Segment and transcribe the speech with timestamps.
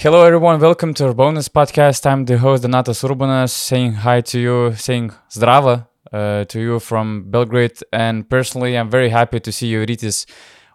[0.00, 0.60] Hello, everyone.
[0.60, 2.06] Welcome to our bonus podcast.
[2.06, 7.24] I'm the host Donatas Urbonas, saying hi to you, saying zdrava uh, to you from
[7.32, 7.80] Belgrade.
[7.92, 10.24] And personally, I'm very happy to see you, Rytis,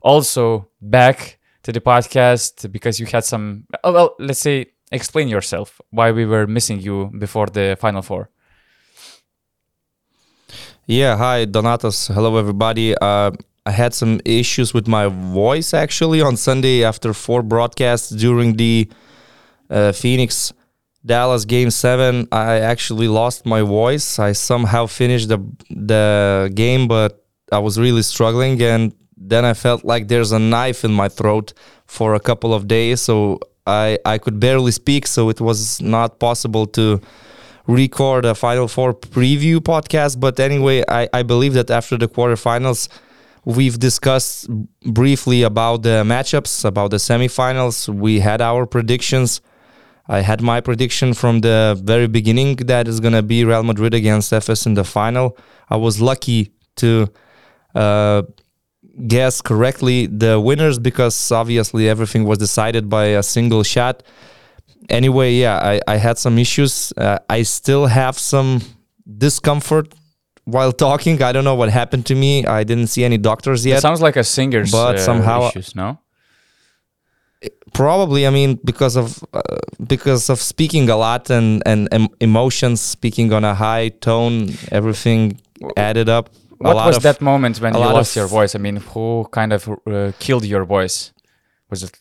[0.01, 3.65] also back to the podcast because you had some.
[3.85, 8.29] Oh, well, let's say, explain yourself why we were missing you before the Final Four.
[10.85, 12.13] Yeah, hi, Donatas.
[12.13, 12.93] Hello, everybody.
[12.97, 13.31] Uh,
[13.65, 18.89] I had some issues with my voice actually on Sunday after four broadcasts during the
[19.73, 20.53] Uh, Phoenix
[21.05, 22.27] Dallas game seven.
[22.31, 24.19] I actually lost my voice.
[24.19, 27.11] I somehow finished the the game, but
[27.51, 31.53] I was really struggling, and then I felt like there's a knife in my throat
[31.85, 33.01] for a couple of days.
[33.01, 37.01] So I I could barely speak, so it was not possible to
[37.67, 40.19] record a Final Four preview podcast.
[40.19, 42.87] But anyway, I, I believe that after the quarterfinals,
[43.45, 44.49] we've discussed
[44.99, 47.89] briefly about the matchups, about the semifinals.
[47.89, 49.41] We had our predictions.
[50.07, 53.93] I had my prediction from the very beginning that is going to be Real Madrid
[53.93, 55.37] against Efes in the final.
[55.69, 57.07] I was lucky to
[57.73, 58.23] uh,
[59.07, 64.03] guess correctly the winners because obviously everything was decided by a single shot
[64.89, 66.93] anyway, yeah, I, I had some issues.
[66.97, 68.61] Uh, I still have some
[69.17, 69.93] discomfort
[70.45, 71.21] while talking.
[71.21, 72.45] I don't know what happened to me.
[72.45, 73.77] I didn't see any doctors yet.
[73.77, 75.99] It sounds like a singer's but uh, somehow issues, no?
[77.73, 79.41] Probably, I mean, because of uh,
[79.87, 85.39] because of speaking a lot and and em- emotions, speaking on a high tone, everything
[85.75, 86.29] added up.
[86.29, 88.53] A What was of- that moment when you lost your voice?
[88.55, 91.11] I mean, who kind of uh, killed your voice?
[91.69, 91.97] Was it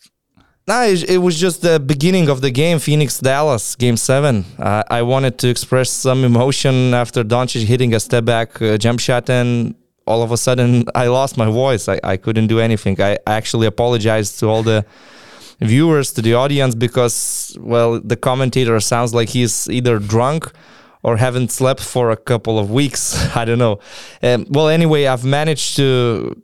[0.67, 4.45] No, it, it was just the beginning of the game, Phoenix Dallas, game seven.
[4.59, 8.99] Uh, I wanted to express some emotion after Doncic hitting a step back uh, jump
[8.99, 11.89] shot, and all of a sudden I lost my voice.
[11.89, 12.95] I, I couldn't do anything.
[13.01, 14.85] I actually apologized to all the
[15.67, 20.51] viewers, to the audience, because, well, the commentator sounds like he's either drunk
[21.03, 23.15] or haven't slept for a couple of weeks.
[23.35, 23.79] I don't know.
[24.21, 26.41] Um, well, anyway, I've managed to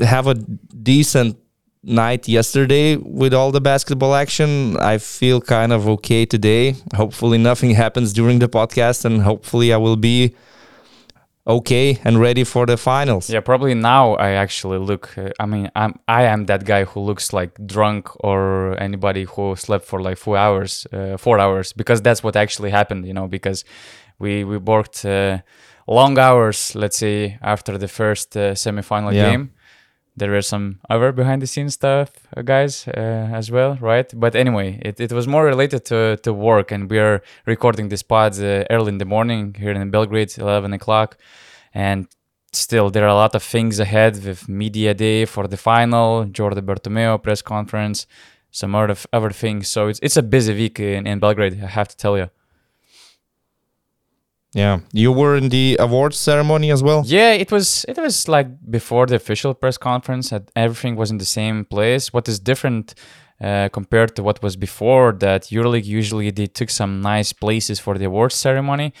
[0.00, 1.38] have a decent
[1.84, 4.76] night yesterday with all the basketball action.
[4.78, 6.74] I feel kind of okay today.
[6.94, 10.34] Hopefully, nothing happens during the podcast, and hopefully, I will be
[11.46, 13.28] okay and ready for the finals.
[13.30, 15.16] Yeah, probably now I actually look.
[15.18, 19.54] Uh, I mean, I'm I am that guy who looks like drunk or anybody who
[19.56, 23.06] slept for like four hours, uh, four hours, because that's what actually happened.
[23.06, 23.64] You know, because
[24.18, 25.38] we we worked uh,
[25.86, 26.74] long hours.
[26.74, 29.30] Let's say after the first uh, semifinal Yeah.
[29.30, 29.50] game.
[30.16, 34.08] There were some other behind the scenes stuff, uh, guys, uh, as well, right?
[34.14, 38.02] But anyway, it, it was more related to, to work, and we are recording this
[38.02, 41.16] pod uh, early in the morning here in Belgrade, 11 o'clock.
[41.72, 42.06] And
[42.52, 46.60] still there are a lot of things ahead with media day for the final Jordi
[46.60, 48.06] Bertomeu press conference
[48.50, 51.88] some other, other things so it's, it's a busy week in, in belgrade i have
[51.88, 52.30] to tell you
[54.54, 57.02] Yeah, you were in the awards ceremony as well.
[57.06, 61.18] yeah it was it was like before the official press conference and everything was in
[61.18, 62.12] the same place.
[62.12, 62.94] What is different
[63.40, 67.98] uh, compared to what was before that euroleague usually they took some nice places for
[67.98, 68.92] the awards ceremony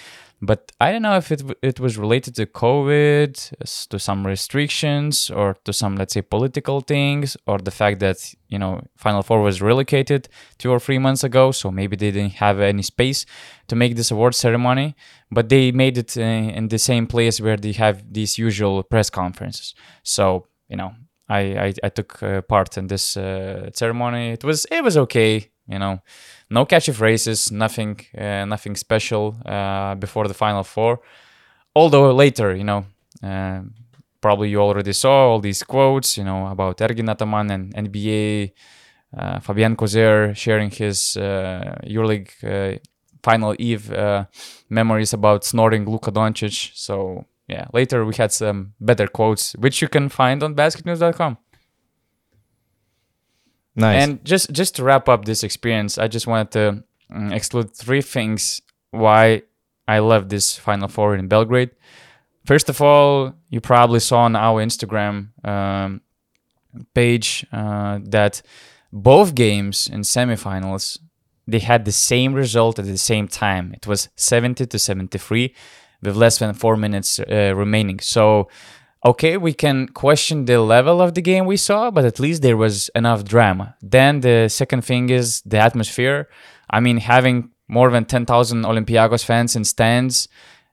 [0.46, 5.56] but I don't know if it it was related to COVID, to some restrictions, or
[5.64, 9.62] to some let's say political things, or the fact that you know Final Four was
[9.62, 10.28] relocated
[10.58, 13.26] two or three months ago, so maybe they didn't have any space
[13.68, 14.94] to make this award ceremony.
[15.30, 19.74] But they made it in the same place where they have these usual press conferences.
[20.02, 20.92] So you know,
[21.28, 24.32] I I, I took uh, part in this uh, ceremony.
[24.32, 26.00] It was it was okay, you know
[26.50, 31.00] no catchy phrases, nothing, uh, nothing special uh, before the final four.
[31.74, 32.84] Although later, you know,
[33.22, 33.62] uh,
[34.20, 38.52] probably you already saw all these quotes, you know, about Ergin Ataman and NBA,
[39.16, 42.78] uh, Fabien Causeur sharing his uh, EuroLeague uh,
[43.22, 44.24] final eve uh,
[44.68, 46.70] memories about snoring Luka Doncic.
[46.74, 51.38] So yeah, later we had some better quotes, which you can find on basketnews.com.
[53.76, 54.02] Nice.
[54.02, 58.02] And just just to wrap up this experience, I just wanted to mm, exclude three
[58.02, 58.60] things
[58.90, 59.42] why
[59.88, 61.70] I love this Final Four in Belgrade.
[62.44, 66.02] First of all, you probably saw on our Instagram um,
[66.94, 68.42] page uh, that
[68.92, 70.98] both games in semifinals
[71.46, 73.74] they had the same result at the same time.
[73.74, 75.54] It was 70 to 73
[76.02, 78.00] with less than four minutes uh, remaining.
[78.00, 78.48] So
[79.04, 82.56] okay, we can question the level of the game we saw, but at least there
[82.56, 83.76] was enough drama.
[83.82, 86.28] Then the second thing is the atmosphere.
[86.70, 90.28] I mean, having more than 10,000 Olympiacos fans in stands,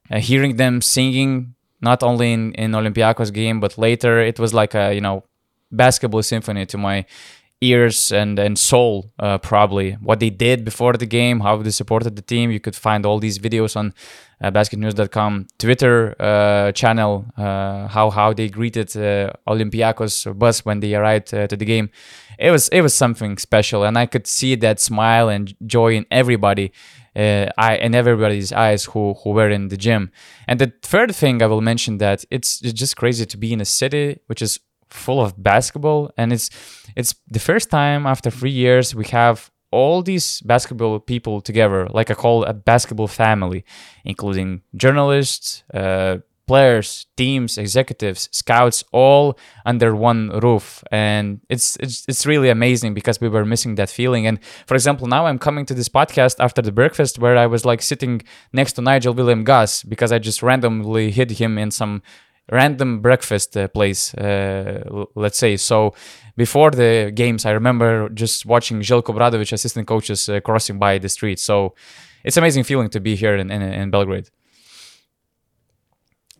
[0.10, 4.76] uh, hearing them singing not only in, in Olympiacos game, but later, it was like
[4.76, 5.24] a, you know,
[5.72, 7.06] basketball symphony to my
[7.62, 9.94] ears and and soul uh, probably.
[9.94, 13.20] What they did before the game how they supported the team you could find all
[13.20, 13.94] these videos on
[14.42, 20.96] uh, basketnews.com twitter uh, channel uh, how how they greeted uh, olympiacos bus when they
[20.96, 21.90] arrived uh, to the game.
[22.40, 26.06] It was it was something special and i could see that smile and joy in
[26.10, 26.72] everybody
[27.14, 30.12] I, in everybody's eyes who who were in the gym.
[30.48, 33.62] And the third thing i will mention that it's, it's just crazy to be in
[33.62, 34.60] a city which is
[34.94, 36.50] full of basketball and it's
[36.96, 42.12] it's the first time after three years we have all these basketball people together like
[42.12, 43.64] i call a basketball family
[44.04, 46.18] including journalists uh,
[46.52, 50.84] players teams executives scouts all under one roof.
[50.92, 54.28] And it's, it's it's really amazing because we were missing that feeling.
[54.28, 54.38] And
[54.70, 57.82] for example now i'm coming to this podcast after the breakfast where i was like
[57.82, 58.16] sitting
[58.60, 62.02] next to Nigel Williams-Goss because i just randomly hit him in some
[62.52, 65.58] random breakfast uh, place, uh, let's say.
[65.58, 65.94] So
[66.36, 71.10] before the games, I remember just watching Željko Obradović, assistant coaches, uh, crossing by the
[71.10, 71.40] street.
[71.40, 71.74] So
[72.24, 74.30] it's amazing feeling to be here in, in, in Belgrade.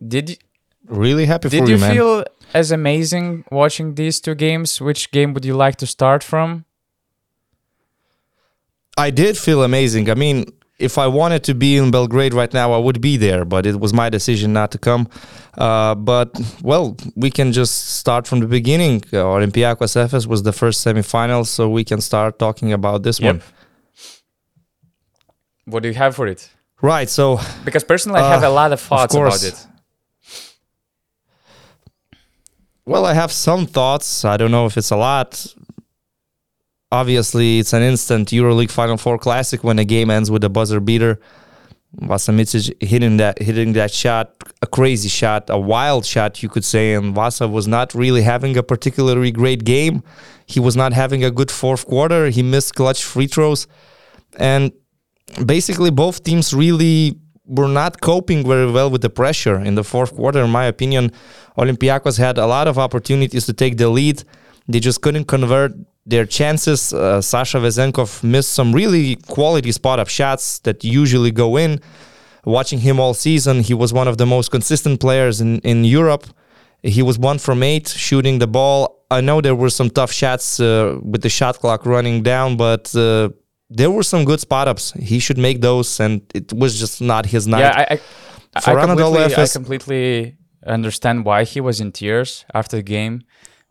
[0.06, 0.36] Did you,
[0.88, 4.80] Really happy did for you you, feel as amazing watching these two games?
[4.80, 6.64] Which game would you like to start from?
[8.96, 10.10] I did feel amazing.
[10.10, 10.46] I mean,
[10.82, 13.76] if I wanted to be in Belgrade right now, I would be there, but it
[13.84, 15.06] was my decision not to come.
[15.56, 16.28] Uh, but,
[16.62, 18.96] well, we can just start from the beginning.
[19.12, 23.34] Uh, Olympiacos Efes was the first semifinal, so we can start talking about this Yep.
[23.34, 23.42] one.
[25.72, 26.50] What do you have for it?
[26.80, 29.44] Right, so Because personally, I have Uh, a lot of thoughts about course.
[29.44, 29.66] it.
[32.84, 34.24] Well, I have some thoughts.
[34.24, 35.46] I don't know if it's a lot.
[36.92, 40.78] Obviously, it's an instant EuroLeague Final Four classic when a game ends with a buzzer
[40.78, 41.18] beater.
[41.94, 46.66] Vasa Micic hitting that hitting that shot, a crazy shot, a wild shot, you could
[46.66, 46.92] say.
[46.92, 50.02] And Vasa was not really having a particularly great game.
[50.44, 52.28] He was not having a good fourth quarter.
[52.28, 53.66] He missed clutch free throws,
[54.36, 54.70] and
[55.46, 60.14] basically both teams really were not coping very well with the pressure in the fourth
[60.14, 60.40] quarter.
[60.42, 61.10] In my opinion,
[61.56, 64.24] Olympiacos had a lot of opportunities to take the lead.
[64.68, 65.72] They just couldn't convert
[66.06, 66.92] their chances.
[66.92, 71.80] Uh, Sasha Vezenkov missed some really quality spot up shots that usually go in.
[72.44, 76.26] Watching him all season, he was one of the most consistent players in, in Europe.
[76.82, 79.04] He was one from eight shooting the ball.
[79.12, 82.92] I know there were some tough shots uh, with the shot clock running down, but
[82.96, 83.28] uh,
[83.70, 84.92] there were some good spot ups.
[84.94, 87.60] He should make those, and it was just not his night.
[87.60, 88.00] Yeah, I,
[88.56, 93.22] I, For I, completely, I completely understand why he was in tears after the game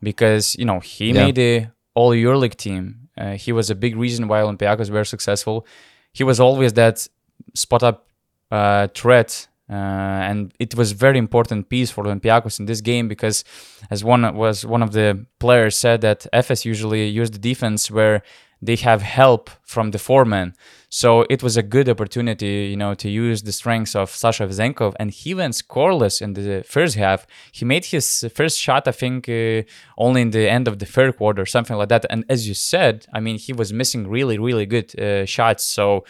[0.01, 1.25] because you know he Yeah.
[1.25, 3.10] made the all EuroLeague team.
[3.18, 5.66] Uh, he was a big reason why Olympiacos were successful.
[6.14, 7.08] He was always that
[7.54, 8.08] spot up
[8.52, 9.48] uh, threat.
[9.70, 13.46] Uh, and it was very important piece for Olympiacos in this game because,
[13.90, 18.22] as one was one of the players said that Efes usually used the defense where
[18.62, 20.54] they have help from the foreman.
[20.90, 24.94] So it was a good opportunity, you know, to use the strengths of Sasha Vezenkov,
[25.00, 27.25] and he went scoreless in the first half.
[27.52, 29.63] He made his first shot, I think, uh,
[29.98, 32.06] only in the end of the third quarter, something like that.
[32.10, 35.63] And as you said, I mean, he was missing really, really good uh, shots.
[35.63, 36.04] So,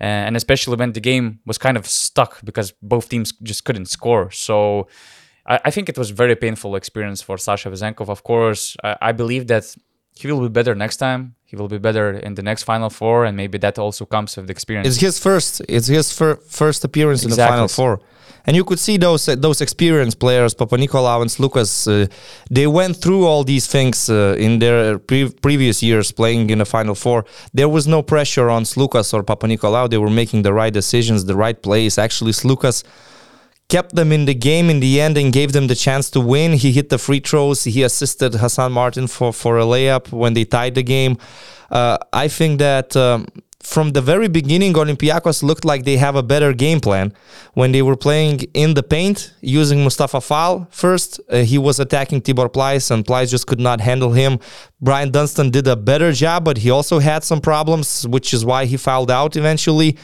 [0.00, 3.86] uh, and especially when the game was kind of stuck because both teams just couldn't
[3.86, 4.30] score.
[4.30, 4.86] So.
[5.48, 8.08] I think it was very painful experience for Sasha Vezenkov.
[8.08, 9.76] Of course, I believe that
[10.16, 11.35] he will be better next time.
[11.48, 14.48] He will be better in the next Final Four, and maybe that also comes with
[14.48, 14.88] the experience.
[14.88, 15.62] It's his first.
[15.68, 18.00] It's his fir- first appearance in the final four,
[18.46, 21.86] and you could see those uh, those experienced players, Papanikolaou and Slukas.
[21.86, 22.08] Uh,
[22.50, 26.64] they went through all these things uh, in their pre- previous years playing in the
[26.64, 27.24] final four.
[27.54, 29.88] There was no pressure on Slukas or Papanikolaou.
[29.88, 31.96] They were making the right decisions, the right plays.
[31.96, 32.82] Actually, Slukas
[33.68, 36.52] kept them in the game in the end and gave them the chance to win.
[36.52, 37.64] He hit the free throws.
[37.64, 41.18] He assisted Hassan Martin for, for a layup when they tied the game.
[41.70, 43.26] Uh, I think that um,
[43.66, 47.12] from the very beginning, Olympiacos looked like they have a better game plan.
[47.54, 52.22] When they were playing in the paint, using Mustafa Fall first, uh, he was attacking
[52.22, 54.38] Tibor Pleiss, and Pleiss just could not handle him.
[54.80, 58.66] Bryant Dunston did a better job, but he also had some problems, which is why
[58.66, 59.96] he fouled out eventually.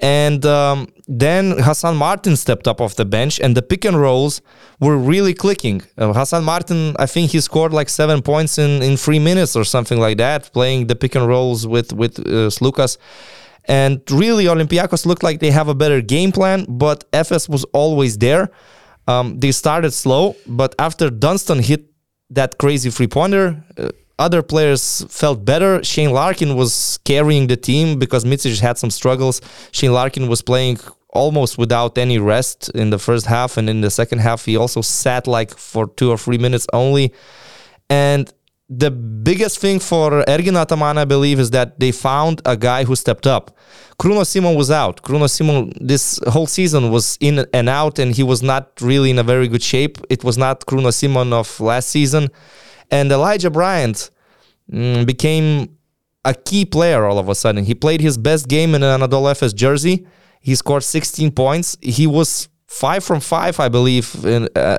[0.00, 4.40] And um, then Hassan Martin stepped up off the bench, and the pick and rolls
[4.80, 5.82] were really clicking.
[5.96, 9.64] Uh, Hassan Martin, I think he scored like seven points in, in three minutes or
[9.64, 12.96] something like that, playing the pick and rolls with with uh, Slukas.
[13.64, 18.18] And really, Olympiacos looked like they have a better game plan, but Efes was always
[18.18, 18.50] there.
[19.06, 21.90] Um, they started slow, but after Dunston hit
[22.30, 23.88] that crazy three pointer, uh,
[24.18, 25.82] other players felt better.
[25.84, 29.40] Shane Larkin was carrying the team because Micic had some struggles.
[29.72, 30.78] Shane Larkin was playing
[31.10, 34.80] almost without any rest in the first half, and in the second half, he also
[34.80, 37.12] sat like for two or three minutes only.
[37.88, 38.32] And
[38.68, 42.94] the biggest thing for Ergin Ataman, I believe, is that they found a guy who
[42.96, 43.56] stepped up.
[43.98, 45.02] Kruno Simon was out.
[45.02, 49.18] Kruno Simon, this whole season was in and out, and he was not really in
[49.18, 49.98] a very good shape.
[50.10, 52.28] It was not Kruno Simon of last season.
[52.90, 54.10] And Elijah Bryant
[54.70, 55.76] mm, became
[56.24, 57.64] a key player all of a sudden.
[57.64, 60.06] He played his best game in an Anadolu jersey.
[60.40, 61.76] He scored 16 points.
[61.80, 64.78] He was five from five, I believe, in, uh,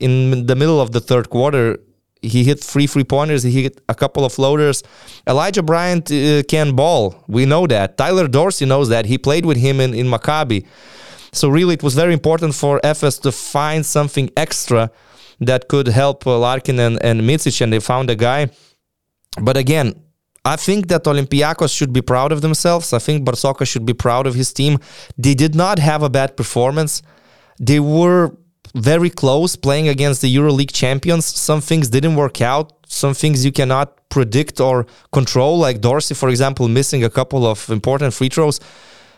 [0.00, 1.78] in the middle of the third quarter
[2.22, 3.42] he hit three three pointers.
[3.42, 4.82] He hit a couple of floaters.
[5.26, 7.24] Elijah Bryant uh, can ball.
[7.28, 7.96] We know that.
[7.96, 9.06] Tyler Dorsey knows that.
[9.06, 10.66] He played with him in, in Maccabi.
[11.32, 14.90] So really, it was very important for Efes to find something extra
[15.40, 18.50] that could help uh, Larkin and, and Micic, and they found a guy.
[19.40, 19.94] But again,
[20.44, 22.92] I think that Olympiacos should be proud of themselves.
[22.92, 24.78] I think Bartzokas should be proud of his team.
[25.18, 27.02] They did not have a bad performance.
[27.58, 28.36] They were
[28.74, 31.26] very close playing against the EuroLeague champions.
[31.26, 32.72] Some things didn't work out.
[32.86, 37.68] Some things you cannot predict or control, like Dorsey, for example, missing a couple of
[37.70, 38.60] important free throws.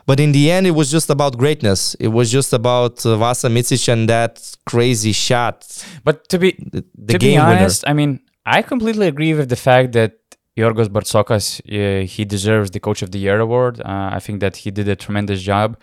[0.08, 1.80] But in the end, it was just about greatness.
[2.06, 4.32] It was just about uh, Vasa Micic and that
[4.64, 5.56] crazy shot.
[6.02, 7.90] But to be the, the to be honest, winner.
[7.90, 10.12] I mean, I completely agree with the fact that
[10.56, 13.80] Yorgos Bartzokas, uh, he deserves the Coach of the Year award.
[13.80, 15.76] Uh, I think that he did a tremendous job.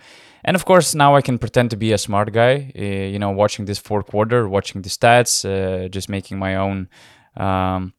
[0.44, 3.30] And of course, now I can pretend to be a smart guy, uh, you know,
[3.30, 6.88] watching this fourth quarter, watching the stats, uh, just making my own
[7.36, 7.92] um,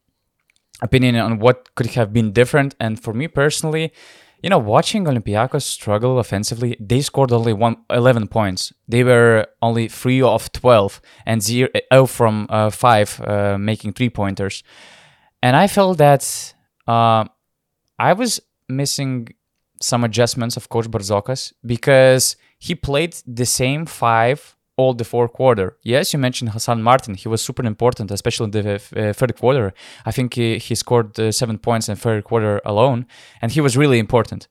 [0.82, 2.76] opinion on what could have been different.
[2.82, 3.94] And for me personally,
[4.44, 8.72] you know, watching Olympiacos struggle offensively, they scored only one, 11 points.
[8.88, 14.10] They were only 3 of 12 and 0, 0 from uh, 5 uh, making three
[14.10, 14.64] pointers.
[15.42, 16.54] And I felt that
[16.88, 17.26] uh,
[17.98, 18.40] I was
[18.70, 19.30] missing
[19.82, 25.76] some adjustments of Coach Bartzokas because he played the same five all the fourth quarter.
[25.82, 27.16] Yes, you mentioned Hassan Martin.
[27.16, 29.74] He was super important, especially in the uh, third quarter.
[30.06, 33.08] I think he, he scored uh, seven points in third quarter alone,
[33.42, 34.48] and he was really important.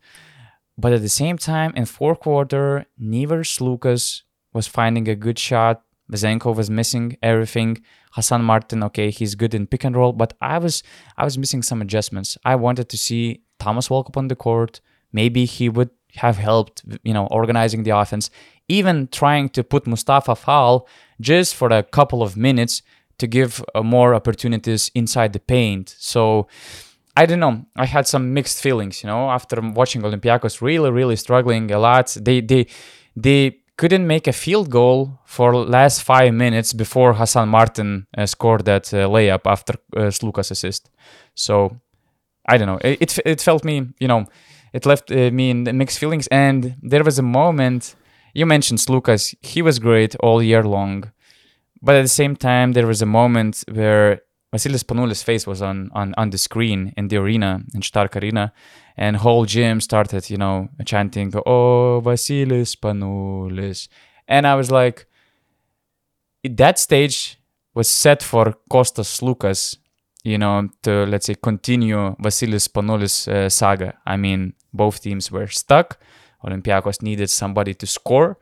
[0.77, 5.83] But at the same time, in fourth quarter, neither Slukas was finding a good shot.
[6.13, 7.83] Vezenkov was missing everything.
[8.13, 10.83] Hassan Martin, okay, he's good in pick and roll, but I was
[11.17, 12.39] I was missing some adjustments.
[12.45, 14.81] I wanted to see Thomas Walkup on the court,
[15.13, 18.31] maybe he would have helped, you know, organizing the offense,
[18.69, 20.89] even trying to put Mustafa Fall
[21.21, 22.83] just for a couple of minutes
[23.19, 25.95] to give uh, more opportunities inside the paint.
[25.99, 26.49] So
[27.17, 27.65] I don't know.
[27.77, 32.17] I had some mixed feelings, you know, after watching Olympiacos really, really struggling a lot.
[32.21, 32.67] They they
[33.17, 38.65] they couldn't make a field goal for last five minutes before Hassan Martin uh, scored
[38.65, 40.91] that uh, layup after uh, Sluka's assist.
[41.35, 41.77] So
[42.49, 42.79] I don't know.
[42.83, 44.27] It, it, it felt me, you know,
[44.73, 46.27] it left uh, me in mixed feelings.
[46.29, 47.97] And there was a moment
[48.37, 51.11] you mentioned Slukas; he was great all year long,
[51.81, 54.21] but at the same time there was a moment where
[54.53, 58.53] Vasilis Spanoulis' face was on, on on the screen in the arena in Stark Arena,
[58.97, 63.89] and whole gym started you know chanting "Oh Vasilis Spanoulis,"
[64.29, 65.07] and I was like,
[66.45, 67.39] that stage
[67.75, 69.79] was set for Kostas Slukas
[70.27, 73.95] you know, to let's say continue Vasilis Spanoulis uh, saga.
[74.05, 76.01] I mean, both teams were stuck.
[76.47, 78.39] Olympiacos needed somebody to score.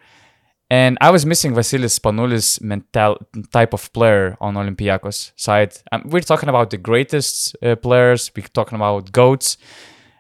[0.70, 3.18] And I was missing Vasilis Spanoulis mental
[3.52, 5.76] type of player on Olympiacos side.
[5.92, 8.30] Um, we're talking about the greatest uh, players.
[8.34, 9.58] We're talking about goats,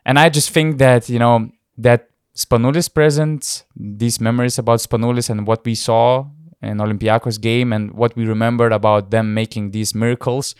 [0.04, 5.46] and I just think that you know that Spanoulis presence, these memories about Spanoulis and
[5.46, 6.26] what we saw
[6.60, 10.54] in Olympiacos game and what we remembered about them making these miracles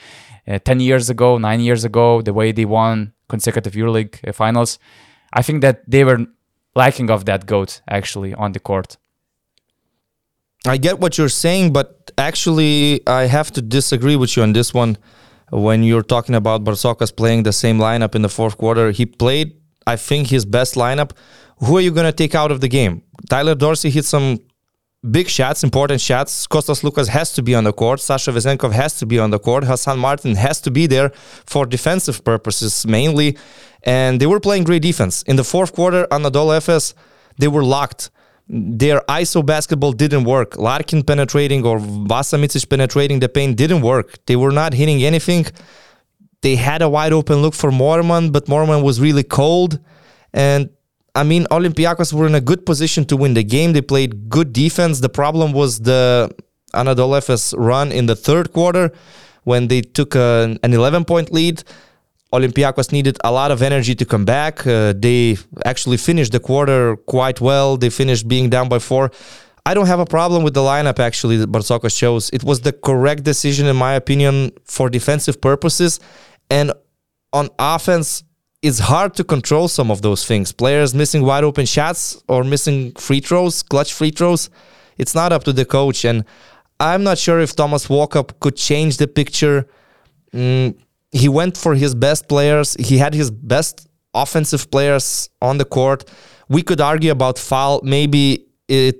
[0.46, 4.78] uh, 10 years ago, 9 years ago, the way they won consecutive EuroLeague uh, finals.
[5.32, 6.26] I think that they were
[6.74, 8.96] lacking of that goat actually on the court.
[10.66, 14.72] I get what you're saying, but actually, I have to disagree with you on this
[14.72, 14.96] one.
[15.50, 19.52] When you're talking about Bartzokas playing the same lineup in the fourth quarter, he played,
[19.86, 21.12] I think, his best lineup.
[21.58, 23.02] Who are you going to take out of the game?
[23.28, 24.38] Tyler Dorsey hit some
[25.11, 26.46] big shots, important shots.
[26.46, 28.00] Kostas Slukas has to be on the court.
[28.00, 29.64] Sasha Vezenkov has to be on the court.
[29.64, 31.11] Hassan Martin has to be there
[31.46, 33.37] for defensive purposes mainly.
[33.82, 35.23] And they were playing great defense.
[35.25, 36.94] In the fourth quarter, Anadolu Efes,
[37.38, 38.11] they were locked.
[38.49, 40.56] Their ISO basketball didn't work.
[40.56, 44.25] Larkin penetrating or Vasa Micic penetrating the paint didn't work.
[44.26, 45.46] They were not hitting anything.
[46.42, 49.78] They had a wide open look for Moerman, but Moerman was really cold.
[50.32, 50.70] And
[51.14, 53.73] I mean, Olympiacos were in a good position to win the game.
[53.73, 55.00] They played good defense.
[55.00, 56.35] The problem was the
[56.75, 58.90] Anadolu Efes run in the third quarter
[59.44, 61.62] when they took an, an 11 point lead.
[62.33, 64.66] Olympiacos needed a lot of energy to come back.
[64.66, 67.76] Uh, they actually finished the quarter quite well.
[67.76, 69.12] They finished being down by four.
[69.64, 72.28] I don't have a problem with the lineup actually that Bartzokas chose.
[72.30, 76.00] It was the correct decision, in my opinion, for defensive purposes.
[76.50, 76.73] And
[77.33, 78.25] on offense,
[78.64, 80.50] it's hard to control some of those things.
[80.50, 84.49] Players missing wide open shots or missing free throws, clutch free throws.
[84.97, 86.06] It's not up to the coach.
[86.06, 86.25] And
[86.80, 89.68] I'm not sure if Thomas Walkup could change the picture.
[90.33, 90.78] Mm,
[91.12, 92.75] he went for his best players.
[92.80, 96.11] He had his best offensive players on the court.
[96.49, 97.83] We could argue about Fall.
[97.85, 98.97] Maybe it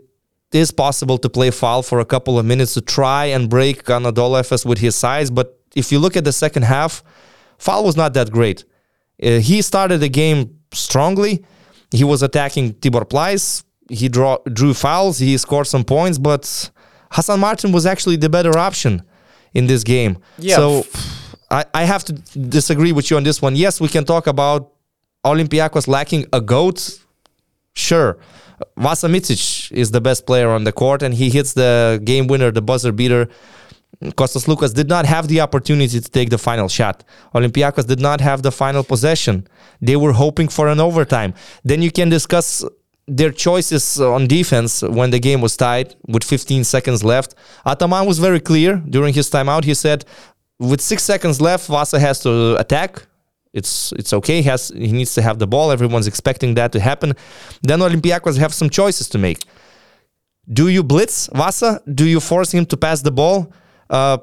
[0.53, 4.41] is possible to play Fall for a couple of minutes to try and break Anadolu
[4.41, 5.31] Efes with his size.
[5.31, 7.03] But if you look at the second half,
[7.57, 8.67] Fall was not that great.
[9.23, 11.45] Uh, he started the game strongly.
[11.91, 13.65] He was attacking Tibor Pleiss.
[13.89, 15.19] He draw, drew fouls.
[15.19, 16.71] He scored some points, but
[17.11, 19.03] Hassan Martin was actually the better option
[19.53, 20.19] in this game.
[20.39, 20.57] Yeah.
[20.57, 20.87] So
[21.51, 23.55] I, I have to disagree with you on this one.
[23.57, 24.73] Yes, we can talk about
[25.25, 26.99] Olympiacos lacking a GOAT.
[27.75, 28.19] Sure.
[28.77, 32.51] Vasa Micic is the best player on the court, and he hits the game winner,
[32.51, 33.29] the buzzer beater.
[34.03, 37.05] Kostas Slukas did not have the opportunity to take the final shot.
[37.35, 39.47] Olympiacos did not have the final possession.
[39.81, 41.35] They were hoping for an overtime.
[41.65, 42.65] Then you can discuss
[43.07, 47.35] their choices on defense when the game was tied with 15 seconds left.
[47.67, 49.65] Ataman was very clear during his timeout.
[49.65, 50.05] He said,
[50.59, 53.07] with six seconds left, Vasa has to attack.
[53.53, 54.43] It's it's okay.
[54.43, 55.71] He has he needs to have the ball.
[55.71, 57.13] Everyone's expecting that to happen.
[57.63, 59.45] Then Olympiacos have some choices to make.
[60.53, 61.81] Do you blitz Vasa?
[61.95, 63.53] Do you force him to pass the ball?
[63.91, 64.19] Uh,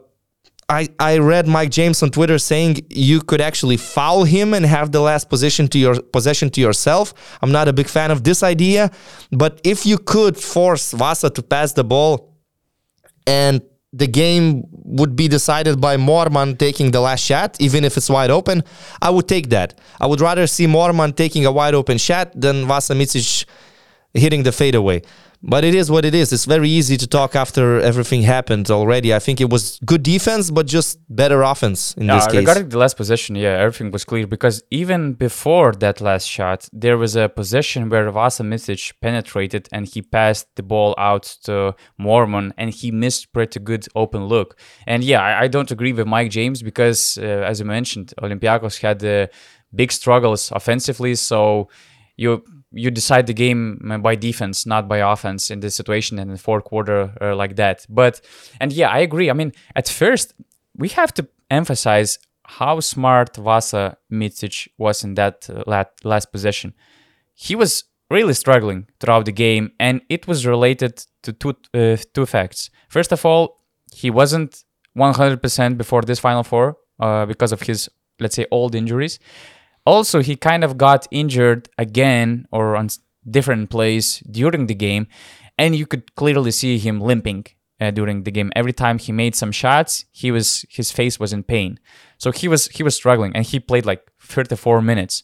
[0.71, 4.93] I, I read Mike James on Twitter saying you could actually foul him and have
[4.93, 7.13] the last position to your possession to yourself.
[7.41, 8.89] I'm not a big fan of this idea,
[9.31, 12.37] but if you could force Vasa to pass the ball
[13.27, 18.09] and the game would be decided by Moerman taking the last shot, even if it's
[18.09, 18.63] wide open,
[19.01, 19.77] I would take that.
[19.99, 23.45] I would rather see Moerman taking a wide open shot than Vasa Micic
[24.13, 25.01] hitting the fadeaway.
[25.43, 26.31] But it is what it is.
[26.31, 29.11] It's very easy to talk after everything happened already.
[29.11, 32.35] I think it was good defense, but just better offense in this case.
[32.35, 36.97] Regarding the last possession, yeah, everything was clear because even before that last shot, there
[36.97, 42.51] was a possession where Vasa Micic penetrated and he passed the ball out to Moerman
[42.57, 44.59] and he missed pretty good open look.
[44.85, 48.79] And yeah, I, I don't agree with Mike James because, uh, as you mentioned, Olympiacos
[48.79, 49.25] had uh,
[49.73, 51.15] big struggles offensively.
[51.15, 51.69] So
[52.15, 56.35] you you decide the game by defense, not by offense in this situation and in
[56.35, 57.85] the fourth quarter uh, like that.
[57.89, 58.21] But
[58.59, 59.29] and yeah, I agree.
[59.29, 60.33] I mean, at first
[60.75, 66.73] we have to emphasize how smart Vasa Micic was in that uh, last possession.
[67.33, 72.25] He was really struggling throughout the game, and it was related to two uh, two
[72.25, 72.69] facts.
[72.89, 73.57] First of all,
[73.93, 74.63] he wasn't
[74.97, 79.19] 100% before this Final Four uh, because of his let's say old injuries.
[79.91, 82.87] Also, he kind of got injured again or on
[83.29, 85.05] different plays during the game,
[85.57, 87.45] and you could clearly see him limping
[87.81, 88.53] uh, during the game.
[88.55, 91.77] Every time he made some shots, he was his face was in pain.
[92.17, 95.23] So he was he was struggling, and he played like 34 minutes,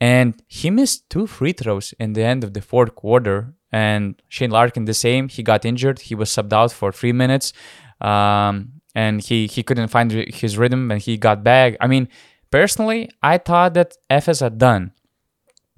[0.00, 3.54] and he missed two free throws in the end of the fourth quarter.
[3.70, 5.28] And Shane Larkin the same.
[5.28, 6.00] He got injured.
[6.00, 7.52] He was subbed out for three minutes.
[8.00, 11.76] Um, and he he couldn't find his rhythm and he got back.
[11.80, 12.08] I mean,
[12.50, 14.92] Personally, I thought that Efes are done.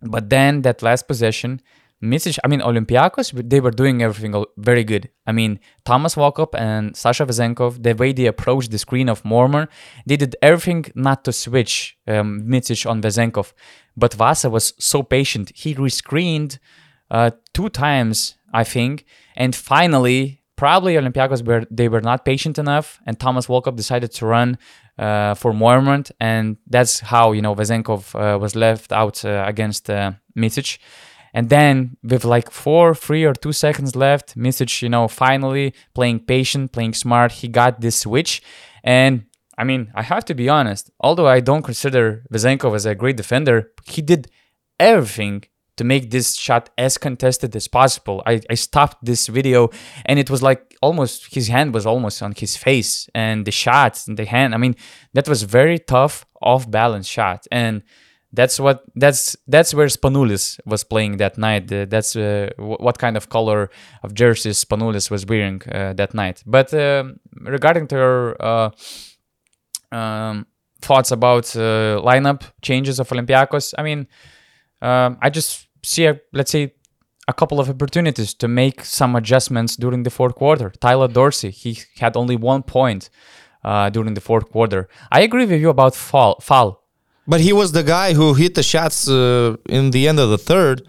[0.01, 1.61] But then that last possession,
[2.03, 5.09] Micic, I mean, Olympiacos, they were doing everything very good.
[5.25, 9.69] I mean, Thomas Walkup and Sasha Vezenkov, the way they approached the screen of Moerman,
[10.05, 13.53] they did everything not to switch um, Micic on Vezenkov.
[13.97, 15.53] But Vasa was so patient.
[15.55, 16.59] He rescreened
[17.09, 19.05] uh, two times, I think.
[19.37, 24.27] And finally, probably Olympiacos were they were not patient enough, and Thomas Walkup decided to
[24.27, 24.59] run
[24.97, 29.91] uh, for Moerman, and that's how you know Vezenkov uh, was left out uh, against
[29.91, 30.79] uh, Micic.
[31.35, 36.21] And then with like four, three or two seconds left, Micic, you know, finally playing
[36.35, 38.41] patient, playing smart, he got this switch.
[38.85, 39.15] And
[39.59, 43.17] I mean, I have to be honest, although I don't consider Vezenkov as a great
[43.17, 44.31] defender, he did
[44.79, 45.43] everything
[45.83, 48.23] to make this shot as contested as possible.
[48.25, 49.71] I, I stopped this video
[50.07, 54.07] and it was like almost his hand was almost on his face and the shots
[54.07, 54.55] and the hand.
[54.55, 54.77] I mean,
[55.15, 57.47] that was very tough off balance shot.
[57.51, 57.83] And
[58.33, 61.71] that's what that's that's where Spanoulis was playing that night.
[61.71, 63.69] Uh, that's uh, w- what kind of color
[64.05, 66.43] of jerseys Spanoulis was wearing uh, that night.
[66.47, 68.71] But um, regarding to your uh,
[69.91, 70.47] um,
[70.81, 74.07] thoughts about uh, lineup changes of Olympiacos, I mean,
[74.81, 76.75] um, I just see, a, let's say,
[77.29, 80.71] a couple of opportunities to make some adjustments during the fourth quarter.
[80.81, 83.11] Tyler Dorsey, he had only one point
[83.65, 84.89] uh, during the fourth quarter.
[85.11, 86.41] I agree with you about Fall.
[86.41, 86.83] Fall.
[87.27, 90.39] But he was the guy who hit the shots uh, in the end of the
[90.39, 90.89] third.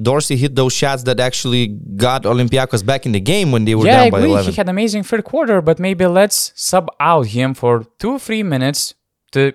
[0.00, 3.84] Dorsey hit those shots that actually got Olympiacos back in the game when they were
[3.84, 4.30] yeah, down I by agree.
[4.30, 4.52] 11.
[4.52, 8.94] He had amazing third quarter, but maybe let's sub out him for two, three minutes
[9.32, 9.52] to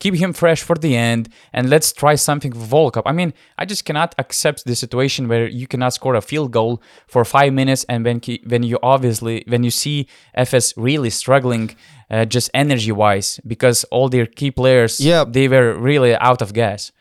[0.00, 3.02] keep him fresh for the end, and let's try something with Walkup.
[3.06, 6.80] I mean, I just cannot accept the situation where you cannot score a field goal
[7.06, 10.06] for five minutes, and when when you obviously when you see
[10.36, 11.74] Efes really struggling,
[12.10, 15.24] uh, just energy wise, because all their key players, Yeah.
[15.28, 16.92] they were really out of gas.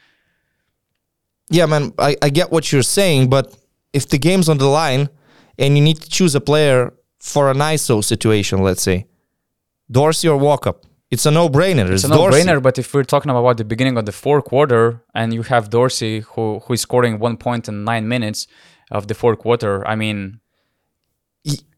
[1.49, 3.55] Yeah, man, I, I get what you're saying, but
[3.93, 5.10] if the game's on the line
[5.57, 9.05] and you need to choose a player for an ISO situation, let's say,
[9.89, 11.89] Dorsey or Walkup, it's a no brainer.
[11.89, 15.33] It's a no-brainer, but if we're talking about the beginning of the fourth quarter and
[15.33, 18.47] you have Dorsey who who is scoring one point in nine minutes
[18.91, 20.39] of the fourth quarter, I mean,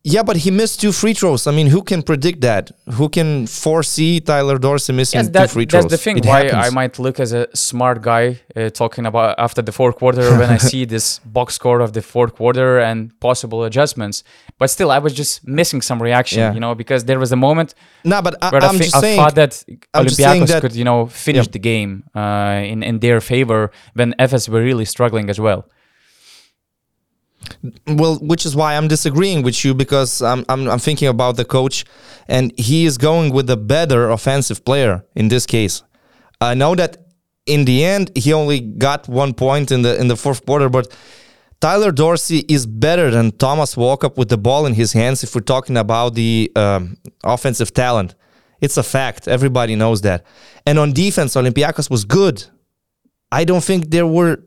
[0.05, 1.45] Yeah, but he missed two free throws.
[1.45, 2.71] I mean, who can predict that?
[2.93, 5.83] Who can foresee Tyler Dorsey missing yes, two free throws?
[5.83, 6.17] that's the thing.
[6.17, 6.67] It why happens.
[6.67, 10.49] I might look as a smart guy uh, talking about after the fourth quarter when
[10.49, 14.23] I see this box score of the fourth quarter and possible adjustments.
[14.57, 16.53] But still, I was just missing some reaction, Yeah.
[16.53, 18.95] you know, because there was a moment No, but I, where I, I'm thi- just
[18.95, 19.17] I saying.
[19.19, 21.51] thought that I'm Olympiacos that- could, you know, finish Yeah.
[21.51, 25.65] the game uh, in in their favor when Efes were really struggling as well.
[27.87, 31.45] Well, which is why I'm disagreeing with you because I'm, I'm I'm thinking about the
[31.45, 31.85] coach,
[32.27, 35.83] and he is going with a better offensive player in this case.
[36.41, 36.97] I know that
[37.45, 40.95] in the end he only got one point in the in the fourth quarter, but
[41.59, 45.23] Tyler Dorsey is better than Thomas Walkup with the ball in his hands.
[45.23, 48.15] If we're talking about the um, offensive talent,
[48.61, 49.27] it's a fact.
[49.27, 50.25] Everybody knows that.
[50.65, 52.45] And on defense, Olympiacos was good.
[53.31, 54.39] I don't think there were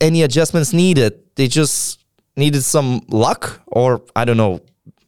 [0.00, 1.20] any adjustments needed.
[1.36, 2.04] They just
[2.36, 4.60] needed some luck or I don't know,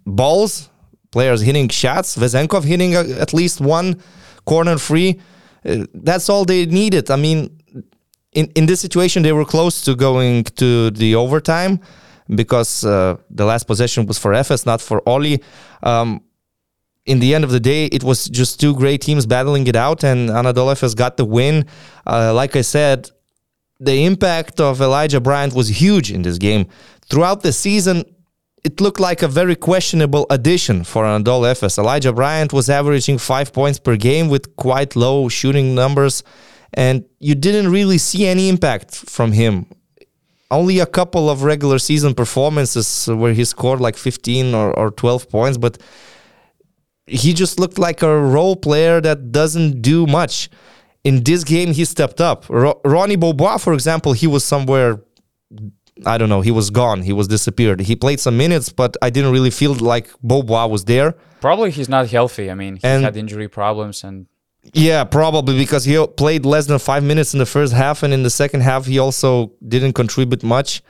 [0.04, 0.70] balls,
[1.10, 4.00] players hitting shots, Vezenkov hitting a, at least one
[4.44, 5.20] corner free.
[5.64, 7.10] Uh, that's all they needed.
[7.10, 7.56] I mean,
[8.32, 11.80] in, in this situation, they were close to going to the overtime
[12.28, 15.42] because uh, the last possession was for Efes, not for Oli.
[15.82, 16.20] Um,
[17.06, 20.02] in the end of the day, it was just two great teams battling it out,
[20.02, 21.64] and Anadolu Efes got the win.
[22.04, 23.10] Uh, like I said,
[23.78, 26.66] the impact of Elijah Bryant was huge in this game.
[27.08, 28.04] Throughout the season,
[28.64, 31.78] it looked like a very questionable addition for Anadolu Efes.
[31.78, 36.24] Elijah Bryant was averaging five points per game with quite low shooting numbers,
[36.74, 39.66] and you didn't really see any impact from him.
[40.50, 45.28] Only a couple of regular season performances where he scored like 15 or, or 12
[45.28, 45.78] points, but
[47.06, 50.48] he just looked like a role player that doesn't do much.
[51.08, 52.38] In this game, he stepped up.
[52.62, 54.90] Ro- Ronnie Beaubois, for example, he was somewhere.
[56.04, 56.42] I don't know.
[56.42, 56.98] He was gone.
[57.10, 57.78] He was disappeared.
[57.90, 61.08] He played some minutes, but I didn't really feel like Beaubois was there.
[61.40, 62.46] Probably he's not healthy.
[62.50, 64.26] I mean, he And- had injury problems and
[64.74, 68.22] Yeah, probably because he played less than five minutes in the first half, and in
[68.24, 70.82] the second half, he also didn't contribute much.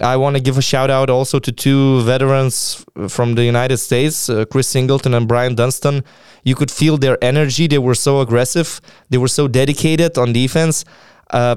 [0.00, 4.28] I want to give a shout out also to two veterans from the United States,
[4.28, 6.04] uh, Chris Singleton and Bryant Dunston.
[6.44, 7.66] You could feel their energy.
[7.66, 10.84] They were so aggressive, they were so dedicated on defense.
[11.30, 11.56] Uh,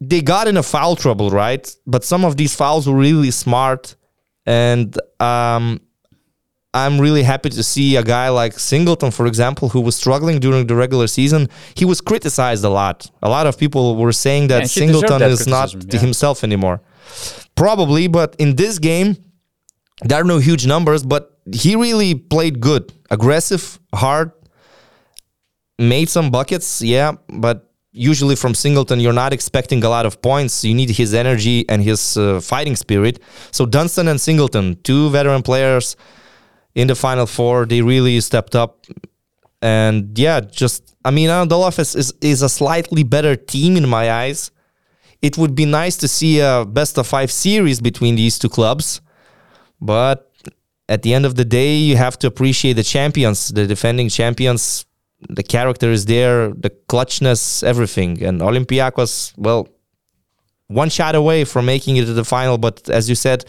[0.00, 1.74] they got in a foul trouble, right?
[1.86, 3.96] But some of these fouls were really smart.
[4.46, 5.80] And um,
[6.74, 10.66] I'm really happy to see a guy like Singleton, for example, who was struggling during
[10.66, 11.48] the regular season.
[11.74, 13.10] He was criticized a lot.
[13.22, 16.00] A lot of people were saying that Yeah, Singleton that is not yeah.
[16.00, 16.80] himself anymore.
[17.54, 19.16] Probably, but in this game,
[20.02, 24.32] there are no huge numbers, but he really played good, aggressive, hard,
[25.78, 30.64] made some buckets, yeah, but usually from Singleton, you're not expecting a lot of points.
[30.64, 33.20] You need his energy and his uh, fighting spirit.
[33.50, 35.96] So Dunston and Singleton, two veteran players
[36.74, 38.86] in the final four, they really stepped up.
[39.60, 44.10] And yeah, just I mean, Anadolu is, is is a slightly better team in my
[44.10, 44.50] eyes.
[45.22, 49.00] It would be nice to see a best of five series between these two clubs,
[49.80, 50.32] but
[50.88, 54.84] at the end of the day, you have to appreciate the champions, the defending champions.
[55.28, 58.22] The character is there, the clutchness, everything.
[58.22, 59.68] And Olympiacos, well,
[60.66, 62.58] one shot away from making it to the final.
[62.58, 63.44] But as you said,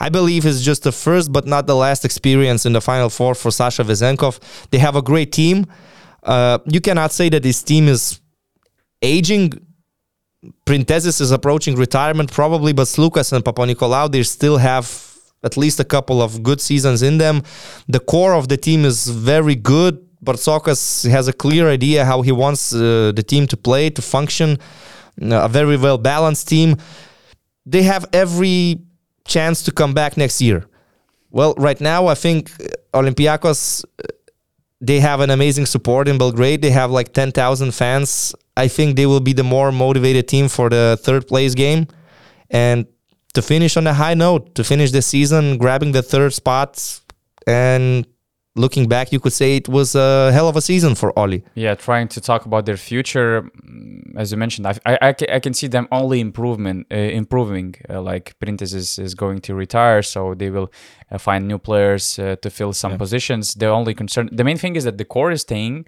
[0.00, 3.34] I believe it's just the first but not the last experience in the final four
[3.34, 4.40] for Sasha Vezenkov.
[4.70, 5.66] They have a great team.
[6.22, 8.20] Uh, you cannot say that this team is
[9.02, 9.52] aging.
[10.64, 14.86] Printezis is approaching retirement probably, but Slukas and Papanikolaou, they still have
[15.42, 17.42] at least a couple of good seasons in them.
[17.88, 20.04] The core of the team is very good.
[20.24, 24.58] Bartzokas has a clear idea how he wants uh, the team to play, to function.
[25.20, 26.76] Uh, a very well balanced team.
[27.66, 28.80] They have every
[29.24, 30.66] chance to come back next year.
[31.30, 34.06] Well, right now, I think uh, Olympiacos, uh,
[34.80, 36.62] they have an amazing support in Belgrade.
[36.62, 38.34] They have like 10,000 fans.
[38.56, 41.88] I think they will be the more motivated team for the third place game.
[42.50, 42.86] And
[43.34, 47.00] to finish on a high note, to finish the season grabbing the third spot
[47.46, 48.06] and
[48.58, 51.44] looking back, you could say it was a hell of a season for Oli.
[51.54, 55.54] Yeah, trying to talk about their future, mm, as you mentioned, I, I, I, can
[55.54, 57.76] see them only improvement, uh, improving.
[57.88, 60.70] Uh, like Printezis, is going to retire, so they will
[61.10, 63.54] uh, find new players uh, to fill some positions.
[63.54, 65.86] The only concern, the main thing is that the core is staying.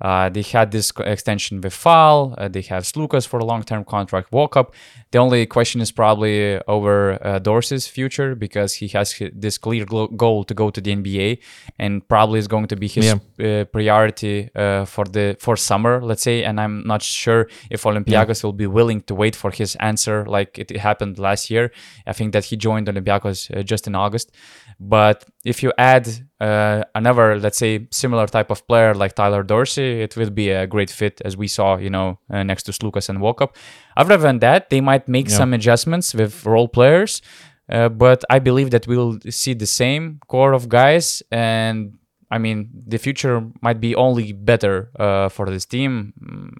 [0.00, 2.34] Uh, they had this extension with Fall.
[2.36, 4.32] Uh, they have Slukas for a long-term contract.
[4.32, 4.72] Walkup.
[5.12, 10.42] The only question is probably over uh, Dorsey's future because he has this clear goal
[10.44, 11.38] to go to the NBA,
[11.78, 16.22] and probably is going to be his uh, priority uh, for the for summer, let's
[16.22, 16.42] say.
[16.42, 20.58] And I'm not sure if Olympiacos will be willing to wait for his answer, like
[20.58, 21.70] it happened last year.
[22.06, 24.32] I think that he joined Olympiacos uh, just in August.
[24.80, 26.08] But if you add
[26.42, 30.66] uh, another, let's say, similar type of player like Tyler Dorsey, it will be a
[30.66, 33.50] great fit, as we saw, you know, uh, next to Slukas and Walkup.
[33.96, 37.22] Other than that, they might make some adjustments with role players,
[37.68, 41.98] uh, but I believe that we'll see the same core of guys, and
[42.30, 46.12] I mean, the future might be only better uh, for this team.
[46.18, 46.50] Mm,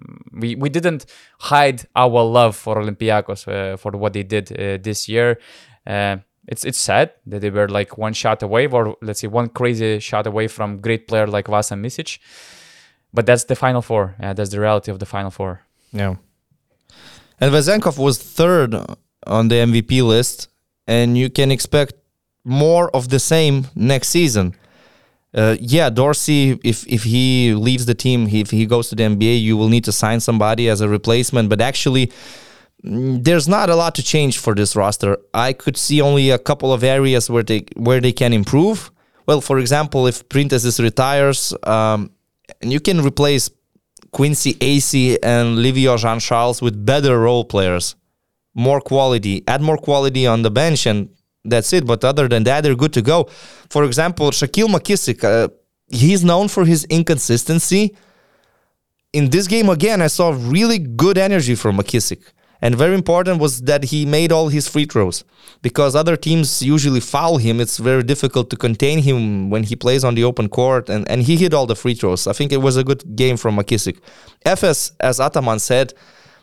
[0.41, 1.05] We we didn't
[1.39, 5.37] hide our love for Olympiacos uh, for what they did uh, this year.
[6.47, 9.99] It's it's sad that they were like one shot away, or let's say one crazy
[9.99, 12.19] shot away from great player like Vasa Micic.
[13.13, 14.15] But that's the final four.
[14.19, 15.61] Yeah, that's the reality of the final four.
[15.91, 16.15] Yeah.
[17.39, 18.75] And Vezenkov was third
[19.25, 20.49] on the MVP list,
[20.87, 21.93] and you can expect
[22.43, 24.55] more of the same next season.
[25.33, 29.41] Uh, yeah, Dorsey, if if he leaves the team, if he goes to the NBA,
[29.41, 31.49] you will need to sign somebody as a replacement.
[31.49, 32.11] But actually,
[32.83, 35.17] there's not a lot to change for this roster.
[35.33, 38.91] I could see only a couple of areas where they where they can improve.
[39.25, 42.11] Well, for example, if Printezis retires, um,
[42.61, 43.49] and you can replace
[44.11, 47.95] Quincy Acy and Livio Jean Charles with better role players,
[48.53, 51.09] more quality, add more quality on the bench, and
[51.45, 51.87] that's it.
[51.87, 53.29] But other than that, they're good to go.
[53.69, 55.47] For example, Shaquielle McKissic, uh,
[55.87, 57.95] he's known for his inconsistency.
[59.13, 62.23] In this game, again, I saw really good energy from McKissick.
[62.63, 65.25] And very important was that he made all his free throws
[65.61, 67.59] because other teams usually foul him.
[67.59, 71.23] It's very difficult to contain him when he plays on the open court, and, and
[71.23, 72.25] he hit all the free throws.
[72.25, 73.99] I think it was a good game from McKissic.
[74.45, 75.93] Efes, as Ataman said,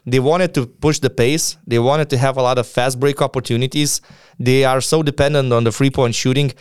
[0.05, 1.57] they wanted to push the pace.
[1.67, 4.03] They wanted to have a lot of fast break opportunities.
[4.39, 6.53] They are so dependent on the free point shooting.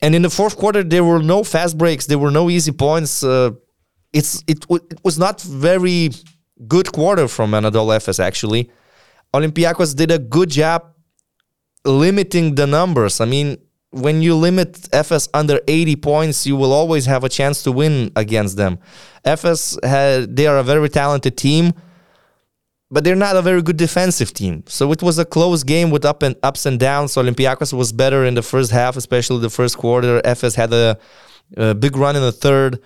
[0.00, 2.06] And in the fourth quarter, there were no fast breaks.
[2.06, 3.24] There were no easy points.
[3.24, 3.50] Uh,
[4.12, 6.10] it's it, it was not very
[6.68, 8.70] good quarter from Anadolu Efes actually.
[9.34, 10.94] Olympiacos did a good job
[11.84, 13.20] limiting the numbers.
[13.20, 13.58] I mean,
[13.90, 18.12] when you limit Efes under 80 points, you will always have a chance to win
[18.16, 18.78] against them.
[19.24, 21.72] Efes had, they are a very talented team,
[22.90, 24.64] but they're not a very good defensive team.
[24.66, 27.14] So it was a close game with up and ups and downs.
[27.14, 30.20] Olympiacos was better in the first half, especially the first quarter.
[30.22, 30.98] Efes had a,
[31.56, 32.80] a big run in the third.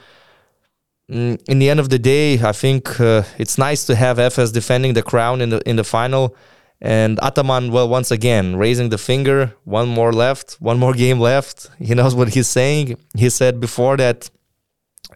[1.11, 4.53] Mm, in the end of the day, I think uh, it's nice to have Efes
[4.53, 6.35] defending the crown in the in the final.
[6.81, 9.55] And Ataman, well, once again, raising the finger.
[9.65, 11.71] One more left, one more game left.
[11.79, 12.97] He knows what he's saying.
[13.17, 14.31] He said before that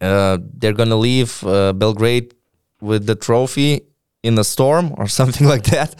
[0.00, 2.34] uh, they're gonna leave uh, Belgrade
[2.80, 3.80] with the trophy
[4.22, 5.94] in a storm or something like that.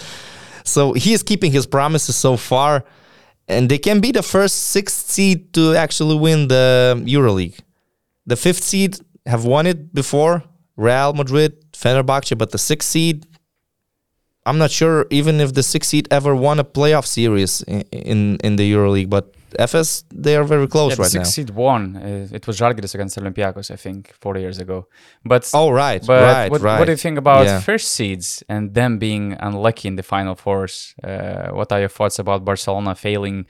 [0.64, 2.85] So he is keeping his promises so far,
[3.48, 7.59] and they can be the first sixth seed to actually win the EuroLeague.
[8.27, 8.98] The fifth seed
[9.32, 10.34] have won it before,
[10.76, 13.16] Real Madrid, Fenerbahce, but the sixth seed,
[14.46, 18.18] I'm not sure even if the sixth seed ever won a playoff series in in,
[18.46, 19.10] in the EuroLeague.
[19.16, 19.24] But
[19.64, 21.18] Efes, they are very close Yeah, the right now.
[21.22, 21.82] sixth seed won.
[21.96, 24.86] Uh, it was Žalgiris against Olympiacos, I think, four years ago.
[25.32, 26.78] But Oh right, But right, what, right.
[26.78, 27.60] what do you think about Yeah.
[27.60, 30.94] first seeds and them being unlucky in the final fours?
[31.02, 33.46] Uh, what are your thoughts about Barcelona failing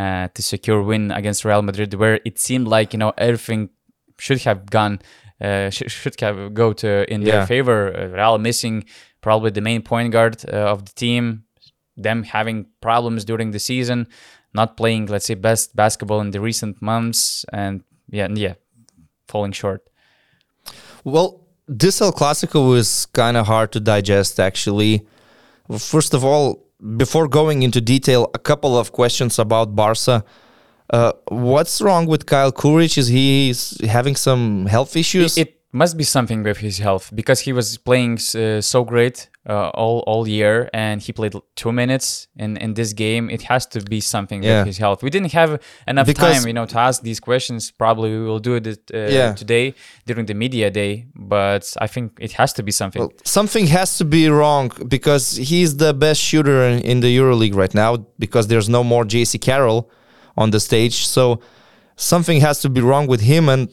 [0.00, 3.70] uh, to secure win against Real Madrid, where it seemed like you know everything
[4.24, 4.94] should have gone,
[5.40, 7.32] uh, sh- should have go to in Yeah.
[7.32, 7.92] their favor.
[7.96, 8.84] Uh, Real missing
[9.20, 11.44] probably the main point guard uh, of the team,
[11.96, 14.06] them having problems during the season,
[14.54, 18.54] not playing let's say best basketball in the recent months, and yeah, yeah,
[19.28, 19.82] falling short.
[21.04, 25.06] Well, this El Clasico was kind of hard to digest, actually.
[25.78, 30.24] First of all, before going into detail, a couple of questions about Barca.
[30.92, 32.98] Uh, what's wrong with Kyle Kuric?
[32.98, 33.54] Is he
[33.86, 35.38] having some health issues?
[35.38, 39.28] It, it must be something with his health because he was playing uh, so great
[39.48, 43.30] uh, all all year, and he played two minutes in in this game.
[43.30, 44.58] It has to be something Yeah.
[44.58, 45.02] with his health.
[45.04, 47.70] We didn't have enough Because- time, you know, to ask these questions.
[47.70, 49.32] Probably we will do it uh, Yeah.
[49.34, 49.74] today
[50.06, 53.00] during the media day, but I think it has to be something.
[53.02, 57.54] Well, something has to be wrong because he's the best shooter in, in the EuroLeague
[57.54, 59.88] right now because there's no more Jaycee Carroll
[60.36, 61.06] on the stage.
[61.06, 61.40] So
[61.96, 63.48] something has to be wrong with him.
[63.48, 63.68] And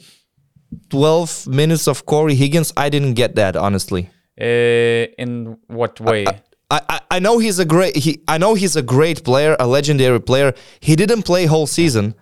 [0.89, 2.73] 12 minutes of Cory Higgins.
[2.75, 4.09] I didn't get that honestly.
[4.39, 6.25] Uh, in what way?
[6.69, 9.67] I, I, I know he's a great he I know he's a great player, a
[9.67, 10.53] legendary player.
[10.79, 12.13] He didn't play whole season.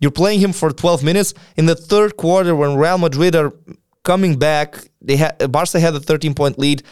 [0.00, 3.52] You're playing him for 12 minutes in the third quarter when Real Madrid are
[4.02, 4.76] coming back.
[5.02, 6.82] They had Barca had a 13 point lead,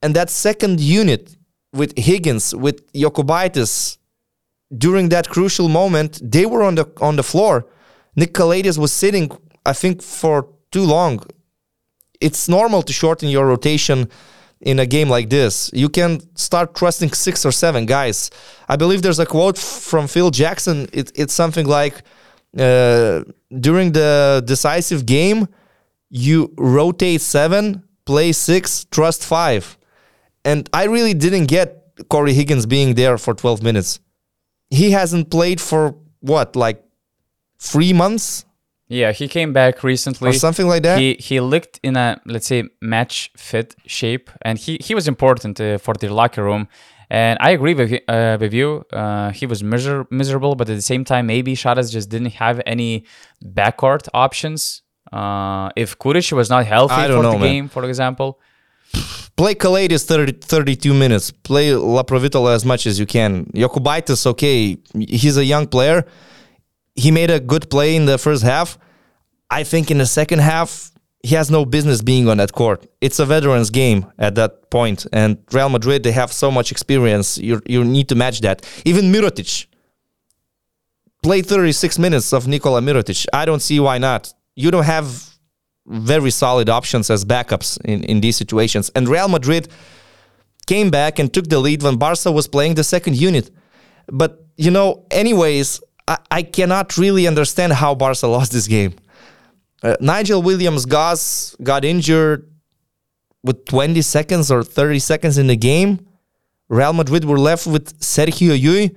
[0.00, 1.36] and that second unit
[1.72, 3.98] with Higgins with Jokubaitis
[4.76, 7.66] during that crucial moment, they were on the on the floor.
[8.16, 9.30] Nick Calathes was sitting,
[9.64, 11.24] I think, for too long.
[12.20, 14.08] It's normal to shorten your rotation
[14.60, 15.70] in a game like this.
[15.72, 18.30] You can start trusting six or seven guys.
[18.68, 20.88] I believe there's a quote from Phil Jackson.
[20.92, 22.02] It, it's something like
[22.58, 23.22] uh,
[23.60, 25.48] during the decisive game,
[26.10, 29.78] you rotate seven, play six, trust five.
[30.44, 34.00] And I really didn't get Cory Higgins being there for 12 minutes.
[34.70, 36.84] He hasn't played for what, like
[37.58, 38.44] three months
[38.88, 40.98] yeah, he came back recently or something like that?
[40.98, 45.60] He he looked in a let's say match fit shape, and he he was important
[45.60, 46.68] uh, for the locker room.
[47.10, 48.84] And I agree with uh, with you.
[48.92, 52.62] Uh, he was miser- miserable, but at the same time, maybe Sharas just didn't have
[52.64, 53.04] any
[53.44, 54.82] backcourt options.
[55.12, 57.40] Uh, if Kuric was not healthy for know, the man.
[57.40, 58.40] game, for example,
[59.38, 61.30] Play Calathes 30, 32 minutes.
[61.30, 63.44] Play Laprovittola as much as you can.
[63.54, 66.04] Jokubaitis, okay, he's a young player.
[66.96, 68.76] He made a good play in the first half.
[69.48, 70.90] I think in the second half,
[71.22, 72.84] he has no business being on that court.
[73.00, 77.38] It's a veterans game at that point, and Real Madrid they have so much experience.
[77.38, 78.66] You you need to match that.
[78.84, 79.66] Even Mirotic
[81.22, 83.24] played 36 minutes of Nikola Mirotic.
[83.32, 84.34] I don't see why not.
[84.56, 85.27] You don't have
[85.88, 88.90] very solid options as backups in, in these situations.
[88.94, 89.68] And Real Madrid
[90.66, 93.50] came back and took the lead when Barca was playing the second unit.
[94.06, 98.94] But, you know, anyways, I, I cannot really understand how Barca lost this game.
[99.82, 102.50] Uh, Nigel Williams Goss got injured
[103.42, 106.06] with 20 seconds or 30 seconds in the game.
[106.68, 108.94] Real Madrid were left with Sergio Llull,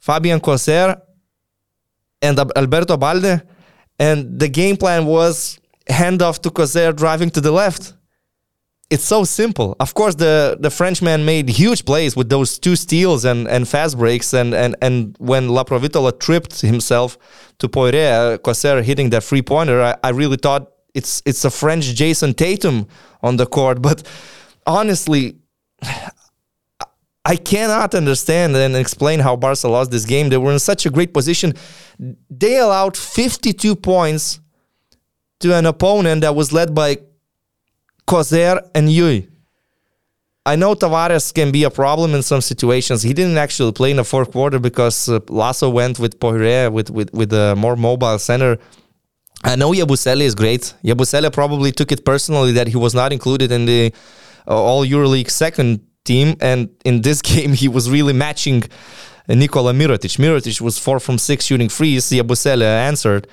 [0.00, 1.00] Fabien Causeur,
[2.20, 3.42] and Alberto Abalde.
[3.98, 5.59] And the game plan was
[5.90, 7.94] handoff to Causeur driving to the left.
[8.90, 9.76] It's so simple.
[9.78, 13.96] Of course, the, the Frenchman made huge plays with those two steals and, and fast
[13.96, 14.34] breaks.
[14.34, 17.16] And, and, and when Laprovittola tripped himself
[17.58, 21.50] to Poirier, uh, Causeur hitting that free pointer, I, I really thought it's it's a
[21.50, 22.88] French Jayson Tatum
[23.22, 23.80] on the court.
[23.88, 24.02] But
[24.66, 25.36] honestly,
[27.24, 30.30] I cannot understand and explain how Barca lost this game.
[30.30, 31.52] They were in such a great position.
[32.28, 34.39] They allowed 52 points
[35.40, 36.98] to an opponent that was led by
[38.06, 39.26] Causeur and Llull.
[40.46, 43.02] I know Tavares can be a problem in some situations.
[43.02, 46.90] He didn't actually play in the fourth quarter because uh, Laso went with Poirier with
[46.90, 48.58] with with a more mobile center.
[49.44, 50.74] I know Yabusele is great.
[50.82, 53.92] Yabusele probably took it personally that he was not included in the
[54.48, 58.64] uh, All EuroLeague second team, and in this game he was really matching
[59.28, 60.16] Nikola Mirotic.
[60.18, 62.10] Mirotic was four from six shooting frees.
[62.10, 63.28] Yabusele answered,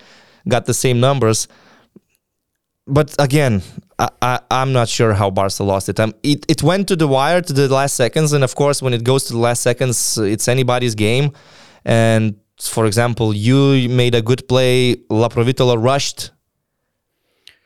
[0.48, 1.48] got the same numbers.
[2.88, 3.62] But again,
[4.00, 6.00] I, I'm not sure how Barca lost it.
[6.00, 6.45] Um, it.
[6.47, 9.26] It went to the wire to the last seconds, and of course, when it goes
[9.26, 11.32] to the last seconds, it's anybody's game.
[11.84, 14.95] And for example, you made a good play.
[15.10, 16.32] Laprovittola rushed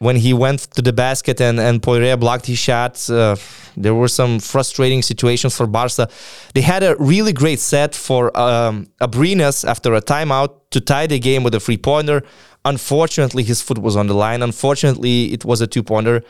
[0.01, 3.07] when he went to the basket and, and Poirier blocked his shot.
[3.07, 3.35] Uh,
[3.77, 6.09] there were some frustrating situations for Barca.
[6.55, 11.19] They had a really great set for um, Abrines after a timeout to tie the
[11.19, 12.23] game with a free pointer.
[12.65, 14.41] Unfortunately, his foot was on the line.
[14.41, 16.23] Unfortunately, it was a two pointer.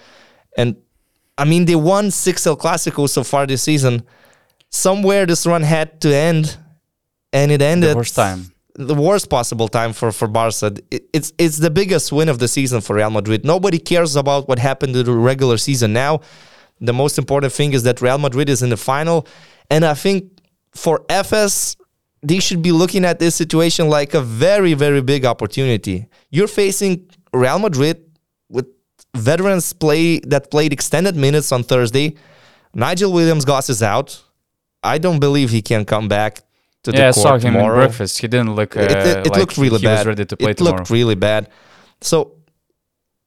[0.58, 0.76] And
[1.38, 4.04] I mean, they won six El Clasico so far this season.
[4.70, 6.58] Somewhere this run had to end,
[7.32, 8.51] and it ended the worst time.
[8.76, 10.74] The worst possible time for for Barca.
[10.90, 13.44] It- It's it's the biggest win of the season for Real Madrid.
[13.46, 16.22] Nobody cares about what happened in the regular season now.
[16.80, 19.28] The most important thing is that Real Madrid is in the final,
[19.70, 20.24] and I think
[20.74, 21.76] for Efes
[22.24, 26.08] they should be looking at this situation like a very very big opportunity.
[26.30, 27.98] You're facing Real Madrid
[28.50, 28.68] with
[29.16, 32.16] veterans play that played extended minutes on Thursday.
[32.74, 34.24] Nigel Williams Goss is out.
[34.82, 36.42] I don't believe he can come back
[36.84, 38.20] to Yeah, I saw court him tomorrow in breakfast.
[38.20, 38.76] He didn't look.
[38.76, 40.00] Uh, it, it, it like looked really he bad.
[40.00, 40.78] was ready to play it tomorrow.
[40.78, 41.50] looked really bad.
[42.02, 42.34] So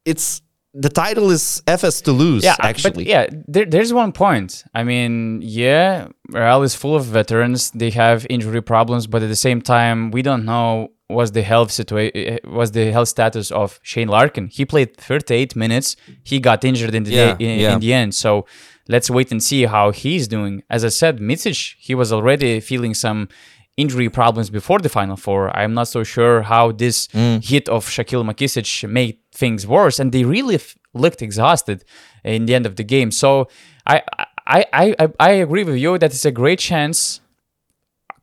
[0.05, 0.41] it's
[0.73, 2.43] the title is Efes to lose.
[2.43, 3.05] yeah, actually.
[3.05, 4.63] But yeah, there, there's one point.
[4.73, 7.71] I mean, yeah, Real is full of veterans.
[7.71, 11.71] They have injury problems, but at the same time, we don't know was the health
[11.71, 14.47] situation was the health status of Shane Larkin.
[14.47, 15.95] He played 38 minutes.
[16.23, 17.73] He got injured in the Yeah, day, in, yeah.
[17.75, 18.15] in the end.
[18.15, 18.47] So
[18.87, 20.63] let's wait and see how he's doing.
[20.69, 23.29] As I said, Micic, he was already feeling some
[23.77, 25.55] injury problems before the Final Four.
[25.55, 27.43] I'm not so sure how this mm.
[27.43, 31.83] hit of Shaquielle McKissic made things worse, and they really f- looked exhausted
[32.23, 33.11] in the end of the game.
[33.11, 33.47] So
[33.85, 34.01] I
[34.47, 37.19] I I I, I agree with you that it's a great chance,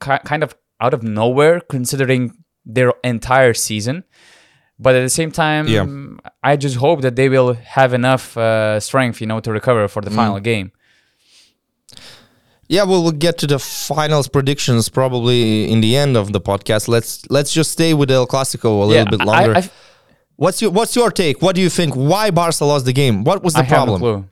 [0.00, 2.32] ki- kind of out of nowhere, considering
[2.64, 4.04] their entire season.
[4.82, 5.86] But at the same time, Yeah.
[6.42, 10.02] I just hope that they will have enough uh, strength, you know, to recover for
[10.02, 10.72] the final game.
[12.68, 16.88] Yeah, we'll, we'll get to the finals predictions probably in the end of the podcast.
[16.88, 19.54] Let's let's just stay with El Clasico a little bit longer.
[19.56, 19.70] I,
[20.36, 21.42] what's your What's your take?
[21.42, 21.94] What do you think?
[21.94, 23.24] Why Barca lost the game?
[23.24, 24.30] What was the I have no problem?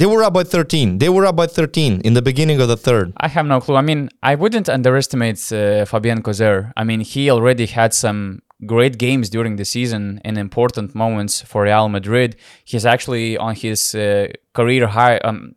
[0.00, 0.96] They were up by 13.
[0.96, 3.12] They were up by 13 in the beginning of the third.
[3.18, 3.76] I have no clue.
[3.76, 6.72] I mean, I wouldn't underestimate uh, Fabien Causeur.
[6.74, 11.64] I mean, he already had some great games during the season and important moments for
[11.64, 12.36] Real Madrid.
[12.64, 15.56] He's actually on his uh, career high, um,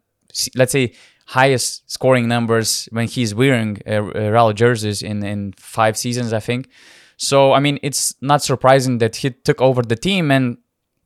[0.58, 0.92] let's say,
[1.28, 6.42] highest scoring numbers when he's wearing uh, uh, Real jerseys in, in five seasons, I
[6.42, 6.68] think.
[7.16, 10.58] So, I mean, it's not surprising that he took over the team and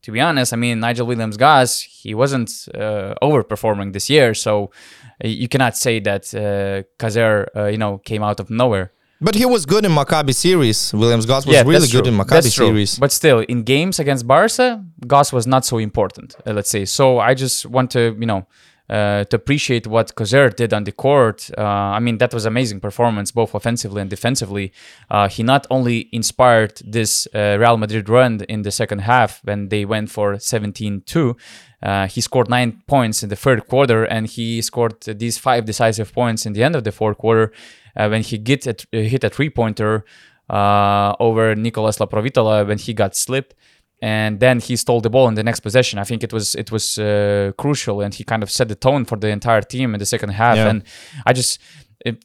[0.02, 4.70] to be honest, I mean Nigel Williams Goss, he wasn't uh, overperforming this year, so
[5.22, 8.92] you cannot say that uh, Causeur, uh, you know, came out of nowhere.
[9.20, 10.92] But he was good in Maccabi series.
[10.94, 12.98] Williams Goss was yeah, really good in Maccabi series.
[12.98, 16.36] But still, in games against Barca, Goss was not so important.
[16.46, 16.84] uh, let's say.
[16.84, 18.46] So I just want to, you know,
[18.90, 21.50] uh, to appreciate what Causeur did on the court.
[21.56, 24.72] Uh, I mean, that was amazing performance, both offensively and defensively.
[25.10, 29.68] Uh, he not only inspired this uh, Real Madrid run in the second half when
[29.68, 31.36] they went for 17-2.
[31.82, 36.12] Uh, he scored nine points in the third quarter, and he scored these five decisive
[36.12, 37.52] points in the end of the fourth quarter
[37.94, 40.04] uh, when he get a, hit a three-pointer
[40.50, 43.54] over Nicolas Laprovittola when he got slipped
[44.00, 45.98] and then he stole the ball in the next possession.
[45.98, 49.04] I think it was it was uh, crucial, and he kind of set the tone
[49.04, 50.56] for the entire team in the second half.
[50.56, 50.68] Yeah.
[50.68, 50.84] And
[51.26, 51.60] I just
[52.04, 52.24] it,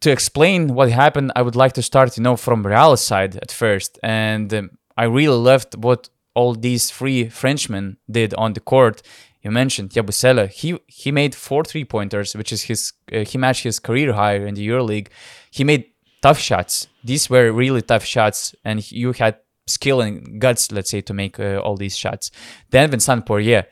[0.00, 3.52] to explain what happened, I would like to start, you know, from Real's side at
[3.52, 9.02] first, and um, I really loved what all these three Frenchmen did on the court.
[9.42, 10.48] You mentioned Yabusele.
[10.48, 14.36] He he made four three pointers, which is his uh, he matched his career high
[14.36, 15.08] in the EuroLeague.
[15.50, 15.86] He made
[16.22, 16.86] tough shots.
[17.04, 19.36] These were really tough shots, and you had
[19.66, 22.30] skill and guts, let's say, to make uh, all these shots.
[22.70, 23.66] Then Vincent Poirier.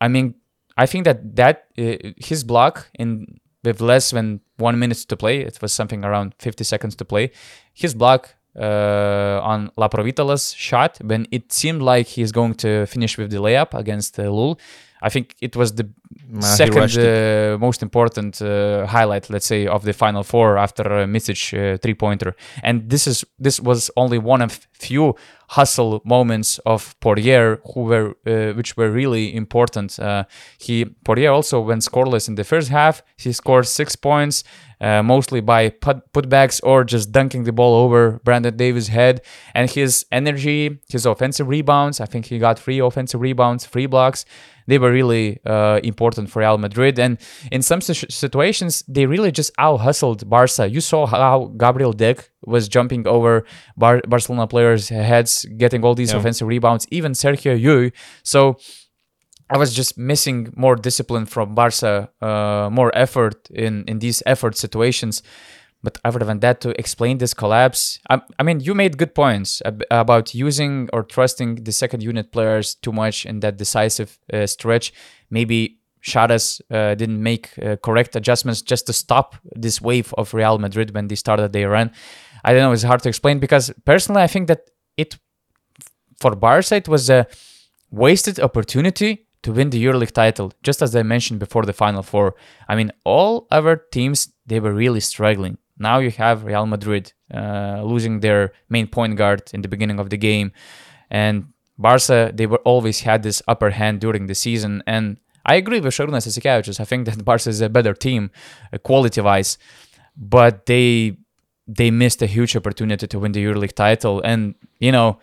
[0.00, 0.34] I mean,
[0.76, 3.26] I think that that uh, his block in
[3.64, 7.30] with less than one minute to play, it was something around 50 seconds to play.
[7.74, 13.30] His block uh, on Laprovittola's shot when it seemed like he's going to finish with
[13.30, 14.58] the layup against uh, Llull.
[15.02, 15.88] I think it was the
[16.34, 21.06] he second uh, most important uh, highlight, let's say, of the final four after uh,
[21.06, 22.34] Micic uh, three pointer.
[22.62, 25.14] And this is this was only one of few
[25.52, 29.98] hustle moments of Poirier, who were uh, which were really important.
[29.98, 30.24] Uh,
[30.58, 33.02] he Poirier also went scoreless in the first half.
[33.18, 34.44] He scored six points,
[34.80, 39.20] uh, mostly by put putbacks or just dunking the ball over Brandon Davis' head.
[39.54, 42.00] And his energy, his offensive rebounds.
[42.00, 44.24] I think he got three offensive rebounds, three blocks
[44.66, 46.98] they were really uh, important for Real Madrid.
[46.98, 47.18] And
[47.50, 50.68] in some situations, they really just out hustled Barca.
[50.68, 53.44] You saw how Gabriel Deck was jumping over
[53.76, 56.18] Bar- Barcelona players' heads, getting all these Yeah.
[56.18, 57.92] offensive rebounds, even Sergio Llull.
[58.22, 58.56] So
[59.50, 64.56] I was just missing more discipline from Barca, uh, more effort in, in these effort
[64.56, 65.22] situations.
[65.84, 69.60] But other than that, to explain this collapse, I, I mean, you made good points
[69.64, 74.46] ab- about using or trusting the second unit players too much in that decisive uh,
[74.46, 74.92] stretch.
[75.28, 80.58] Maybe Charas uh, didn't make uh, correct adjustments just to stop this wave of Real
[80.58, 81.90] Madrid when they started their run.
[82.44, 85.16] I don't know, it's hard to explain because personally, I think that it,
[86.20, 87.26] for Barca, it was a
[87.90, 92.34] wasted opportunity to win the EuroLeague title, just as I mentioned before the Final Four.
[92.68, 95.58] I mean, all other teams, they were really struggling.
[95.78, 100.10] Now you have Real Madrid uh, losing their main point guard in the beginning of
[100.10, 100.52] the game.
[101.10, 104.82] And Barca, they were always had this upper hand during the season.
[104.86, 106.78] And I agree with Šarūnas Jasikevičius.
[106.78, 108.30] I think that Barca is a better team,
[108.72, 109.58] uh, quality-wise.
[110.16, 111.16] But they
[111.66, 114.20] they missed a huge opportunity to win the EuroLeague title.
[114.22, 115.18] And, you know,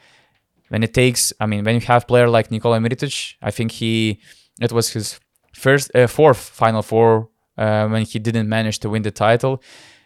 [0.69, 4.21] when it takes, I mean, when you have player like Nikola Mirotic, I think he,
[4.61, 5.19] it was his
[5.53, 9.61] first, uh, fourth Final Four uh, when he didn't manage to win the title.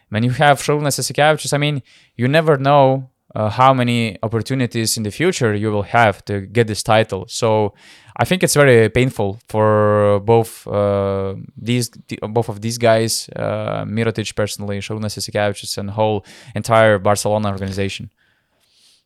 [0.08, 1.82] When you have Šarūnas Jasikevičius, I mean,
[2.16, 6.66] you never know uh, how many opportunities in the future you will have to get
[6.66, 7.26] this title.
[7.28, 7.74] So
[8.16, 11.90] I think it's very painful for both uh, these
[12.28, 18.10] both of these guys, uh, Mirotic personally, Šarūnas Jasikevičius, and whole entire Barcelona organization.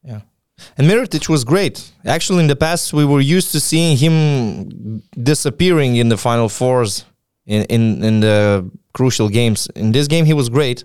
[0.03, 0.21] Yeah.
[0.77, 1.91] And Mirotic was great.
[2.05, 7.05] Actually, in the past, we were used to seeing him disappearing in the final fours
[7.47, 9.69] in, in, in the crucial games.
[9.75, 10.85] In this game, he was great.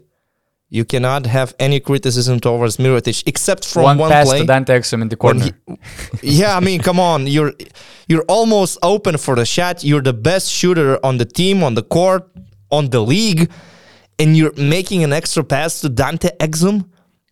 [0.77, 4.39] You cannot have any criticism towards Mirotic except from one, one, pass play.
[4.39, 5.45] to Dante Exum in the corner.
[5.45, 7.53] he- yeah, I mean, come on, you're
[8.07, 9.83] you're almost open for the shot.
[9.83, 12.23] You're the best shooter on the team, on the court,
[12.71, 13.51] on the league,
[14.17, 16.85] and you're making an extra pass to Dante Exum,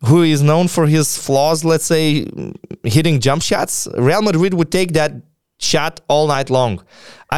[0.06, 1.64] who is known for his flaws.
[1.64, 2.26] Let's say
[2.84, 3.88] hitting jump shots.
[3.98, 5.12] Real Madrid would take that
[5.58, 6.80] shot all night long.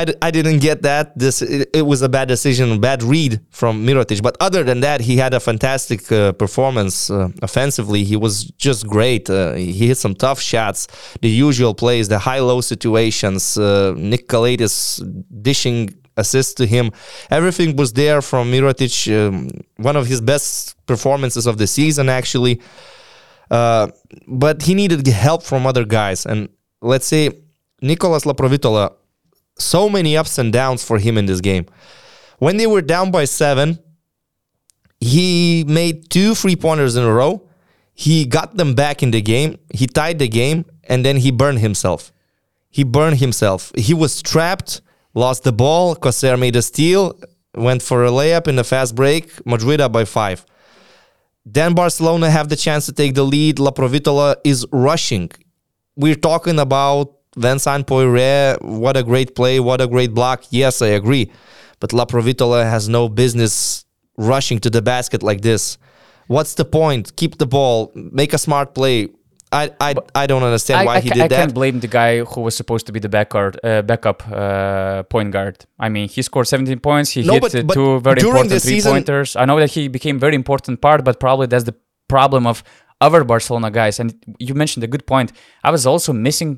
[0.00, 1.16] I, d- I didn't get that.
[1.16, 4.20] This it, it was a bad decision, bad read from Mirotic.
[4.22, 8.02] But other than that, he had a fantastic uh, performance uh, offensively.
[8.12, 9.30] He was just great.
[9.30, 10.88] Uh, he hit some tough shots,
[11.20, 13.56] the usual plays, the high-low situations.
[13.56, 15.00] Uh, Nick Calathes
[15.48, 16.90] dishing assists to him.
[17.30, 18.94] Everything was there from Mirotic.
[19.16, 22.60] Um, one of his best performances of the season, actually.
[23.50, 23.88] Uh,
[24.26, 26.26] but he needed help from other guys.
[26.26, 26.48] And
[26.80, 27.30] let's say
[27.80, 28.92] Nicolas Laprovittola,
[29.58, 31.66] so many ups and downs for him in this game.
[32.38, 33.78] When they were down by seven,
[35.00, 37.48] he made two free pointers in a row.
[37.94, 39.58] He got them back in the game.
[39.72, 42.12] He tied the game, and then he burned himself.
[42.70, 43.70] He burned himself.
[43.76, 44.80] He was trapped,
[45.14, 45.94] lost the ball.
[45.94, 47.18] Causeur made a steal,
[47.54, 49.46] went for a layup in a fast break.
[49.46, 50.44] Madrid up by five.
[51.46, 53.58] Then Barcelona have the chance to take the lead.
[53.58, 55.30] Laprovittola is rushing.
[55.94, 58.56] We're talking about Vincent Poirier.
[58.60, 59.60] What a great play.
[59.60, 60.44] What a great block.
[60.50, 61.30] Yes, I agree.
[61.80, 63.84] But Laprovittola has no business
[64.16, 65.78] rushing to the basket like this.
[66.26, 67.16] What's the point?
[67.16, 67.92] Keep the ball.
[67.94, 69.08] Make a smart play.
[69.52, 71.36] I I, I don't understand why I he did I that.
[71.38, 74.26] I can't blame the guy who was supposed to be the back guard, uh, backup
[74.30, 75.64] uh, point guard.
[75.78, 77.10] I mean, he scored 17 points.
[77.10, 79.36] He No, hit but- uh, but two very important three season- pointers.
[79.36, 81.74] I know that he became very important part, but probably that's the
[82.08, 82.64] problem of
[83.06, 84.00] other Barcelona guys.
[84.00, 84.08] And
[84.46, 85.28] you mentioned a good point.
[85.66, 86.50] I was also missing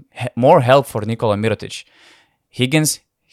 [0.46, 1.84] more help for Nikola Mirotic.
[2.58, 2.90] Higgins,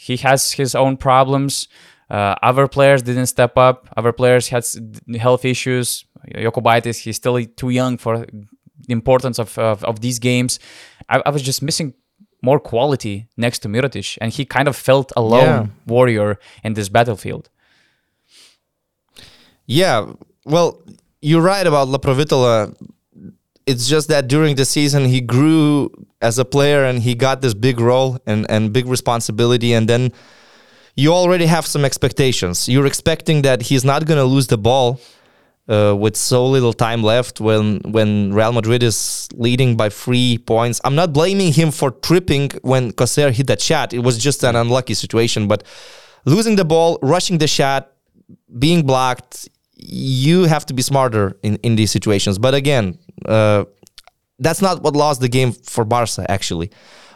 [0.08, 1.68] he has his own problems.
[2.10, 3.78] Uh, other players didn't step up.
[4.00, 4.64] Other players had
[5.28, 6.06] health issues.
[6.46, 8.14] Jokubaitis, he's still too young for
[8.88, 10.60] the importance of, of, of these games.
[11.14, 11.94] I, I was just missing
[12.50, 15.66] more quality next to Mirotic, and he kind of felt a lone Yeah.
[15.94, 16.30] warrior
[16.66, 17.46] in this battlefield.
[19.66, 20.12] Yeah,
[20.46, 20.82] well,
[21.22, 22.76] you're right about Laprovittola.
[23.66, 25.90] It's just that during the season he grew
[26.22, 30.12] as a player and he got this big role and, and big responsibility, and then
[30.96, 32.70] you already have some expectations.
[32.70, 35.00] You're expecting that he's not going to lose the ball
[35.68, 40.82] uh, with so little time left when when Real Madrid is leading by three points.
[40.84, 43.94] I'm not blaming him for tripping when Causeur hit that shot.
[43.94, 45.64] It was just an unlucky situation, but
[46.26, 47.92] losing the ball, rushing the shot,
[48.60, 49.50] being blocked,
[49.86, 52.38] you have to be smarter in, in these situations.
[52.38, 53.66] But again, uh,
[54.40, 56.72] that's not what lost the game for Barca, actually.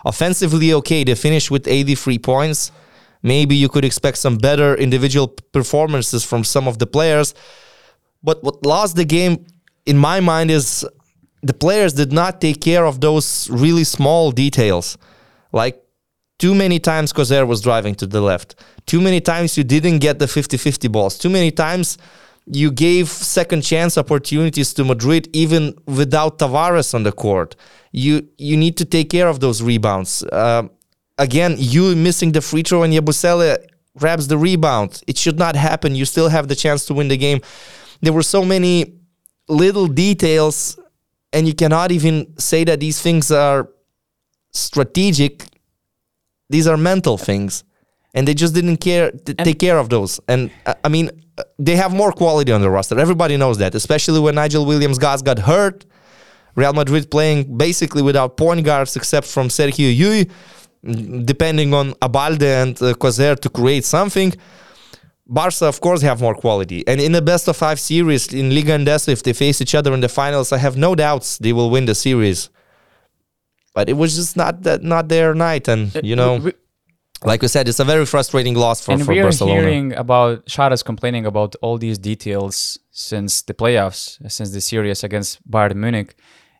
[0.06, 2.72] Offensively, okay, they finished with 83 points.
[3.24, 7.34] Maybe you could expect some better individual performances from some of the players.
[8.24, 9.46] But what lost the game,
[9.86, 10.86] in my mind, is
[11.42, 14.98] the players did not take care of those really small details.
[15.52, 15.82] Like
[16.40, 18.56] too many times Causeur was driving to the left.
[18.86, 21.18] Too many times you didn't get the 50 50 balls.
[21.18, 21.98] Too many times
[22.52, 27.56] you gave second chance opportunities to Madrid even without Tavares on the court.
[27.92, 30.24] You you need to take care of those rebounds.
[30.32, 30.72] Um
[31.18, 33.58] again, you missing the free throw and Yabusele
[33.98, 35.02] grabs the rebound.
[35.08, 35.96] It should not happen.
[35.96, 37.42] You still have the chance to win the game.
[38.02, 38.94] There were so many
[39.50, 40.78] little details,
[41.34, 43.70] and you cannot even say that these things are
[44.52, 45.44] strategic
[46.50, 47.64] these are mental things
[48.18, 50.12] and they just didn't care to take care of those.
[50.28, 51.08] And uh, i mean
[51.38, 52.96] uh, they have more quality on the roster.
[53.06, 55.78] Everybody knows that especially when nigel williams Goss got hurt.
[56.62, 60.22] Real madrid playing basically without point guards except from sergio Llull,
[61.32, 64.32] depending on abalde and uh, Causeur to create something.
[65.40, 66.80] Barca, of course, have more quality.
[66.90, 69.92] And in the best of five series in Liga Endesa, if they face each other
[69.94, 72.40] in the finals, I have no doubts they will win the series.
[73.76, 76.54] But it was just not that not their night, and you know, We-
[77.24, 79.62] like we said, it's a very frustrating loss for, and for we are Barcelona.
[79.62, 85.50] hearing about Sharas complaining about all these details since the playoffs, since the series against
[85.50, 86.16] Bayern Munich.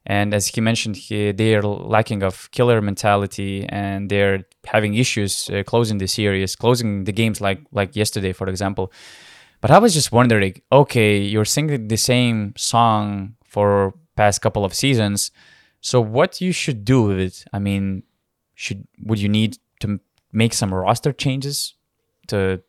[0.06, 5.50] And as he mentioned, he, they are lacking of killer mentality, and they're having issues
[5.50, 8.92] uh, closing the series, closing the games like like yesterday, for example.
[9.60, 14.74] But I was just wondering, okay, you're singing the same song for past couple of
[14.74, 15.32] seasons,
[15.82, 17.46] so what you should do with it?
[17.52, 18.04] I mean,
[18.56, 20.00] should would you need to
[20.32, 21.76] make some roster changes
[22.28, 22.62] to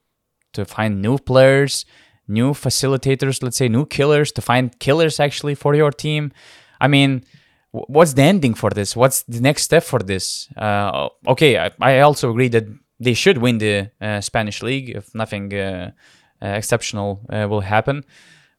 [0.55, 1.85] to find new players,
[2.27, 6.33] new facilitators, let's say new killers, to find killers actually for your team?
[6.81, 7.25] I mean,
[7.71, 8.97] what's the ending for this?
[8.97, 10.49] What's the next step for this?
[10.57, 12.65] Uh, okay, I, I also agree that
[13.01, 15.93] they should win the uh, Spanish league if nothing uh,
[16.43, 18.05] uh, exceptional uh, will happen.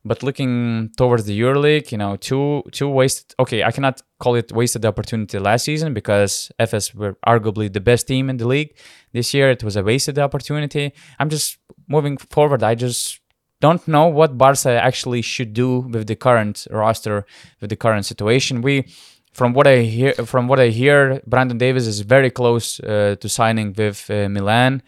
[0.06, 3.36] But looking towards the EuroLeague, you know, two two wasted.
[3.38, 8.08] Okay, I cannot call it wasted opportunity last season because Efes were arguably the best
[8.08, 8.76] team in the league.
[9.12, 10.94] This year, it was a wasted opportunity.
[11.20, 12.64] I'm just moving forward.
[12.64, 13.20] I just
[13.60, 17.26] don't know what Barca actually should do with the current roster,
[17.60, 18.62] with the current situation.
[18.62, 18.88] We,
[19.34, 23.28] from what I hear, from what I hear, Brandon Davis is very close uh, to
[23.28, 24.82] signing with uh, Milan.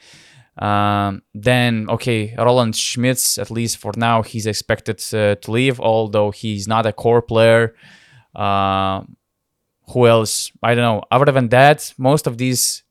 [0.58, 6.32] Um, then okay, Roland Šmits, at least for now, he's expected uh, to leave, although
[6.32, 7.74] he's not a core player.
[8.36, 9.04] Uh,
[9.90, 10.52] who else?
[10.62, 11.04] I don't know.
[11.12, 12.84] Other than that, most of these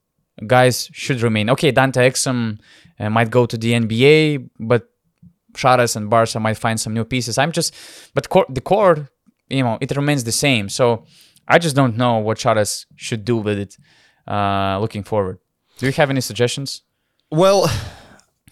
[0.46, 1.50] guys should remain.
[1.50, 2.58] Okay, Dante Exum
[2.98, 4.88] uh, might go to the NBA, but
[5.54, 7.38] Shara's and Barca might find some new pieces.
[7.38, 7.74] I'm just,
[8.14, 9.08] but the core,
[9.48, 10.68] you know, it remains the same.
[10.68, 11.04] So
[11.48, 13.76] I just don't know what Shara's should do with it
[14.26, 15.38] uh, looking forward.
[15.78, 16.82] Do you have any suggestions?
[17.30, 17.70] Well,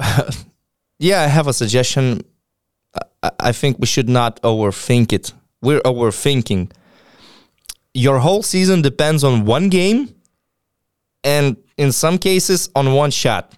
[0.98, 2.22] yeah, I have a suggestion.
[3.22, 5.32] I, I think we should not overthink it.
[5.60, 6.70] We're overthinking.
[7.94, 10.14] Your whole season depends on one game,
[11.24, 13.54] and in some cases, on one shot.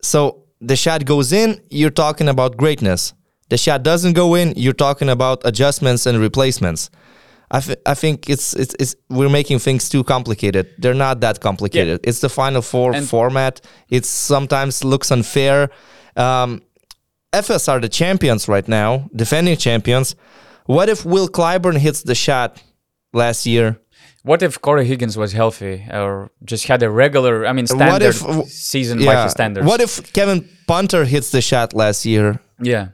[0.00, 3.12] So the shot goes in, you're talking about greatness.
[3.50, 6.90] The shot doesn't go in, you're talking about adjustments and replacements.
[7.50, 10.68] I, th- I think it's, it's it's we're making things too complicated.
[10.78, 12.00] They're not that complicated.
[12.02, 12.08] Yeah.
[12.08, 13.60] It's the Final Four and format.
[13.88, 15.70] It sometimes looks unfair.
[16.16, 16.62] Um,
[17.32, 20.14] Efes are the champions right now, defending champions.
[20.66, 22.62] What if Will Clyburn hits the shot
[23.12, 23.80] last year?
[24.22, 28.46] What if Cory Higgins was healthy or just had a regular, I mean, standard if,
[28.48, 29.66] season yeah, by his standards?
[29.66, 32.40] What if Kevin Punter hits the shot last year?
[32.60, 32.88] Yeah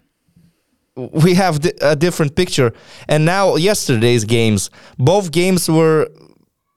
[0.96, 2.72] we have a different picture.
[3.08, 6.08] And now yesterday's games, both games were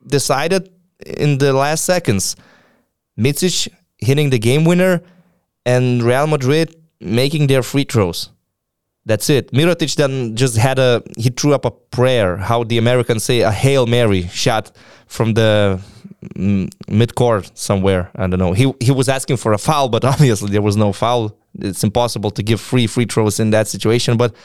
[0.05, 0.69] decided
[1.05, 2.35] in the last seconds.
[3.17, 5.01] Micic hitting the game winner
[5.65, 8.29] and Real Madrid making their free throws.
[9.05, 9.51] That's it.
[9.51, 13.51] Mirotic then just had a he threw up a prayer, how the Americans say a
[13.51, 14.75] Hail Mary shot
[15.07, 15.79] from the
[16.35, 18.11] mm, mid court somewhere.
[18.15, 18.51] I don't know.
[18.51, 22.31] He he was asking for a foul, but obviously there was no foul it's impossible
[22.31, 24.17] to give free free throws in that situation.
[24.17, 24.35] But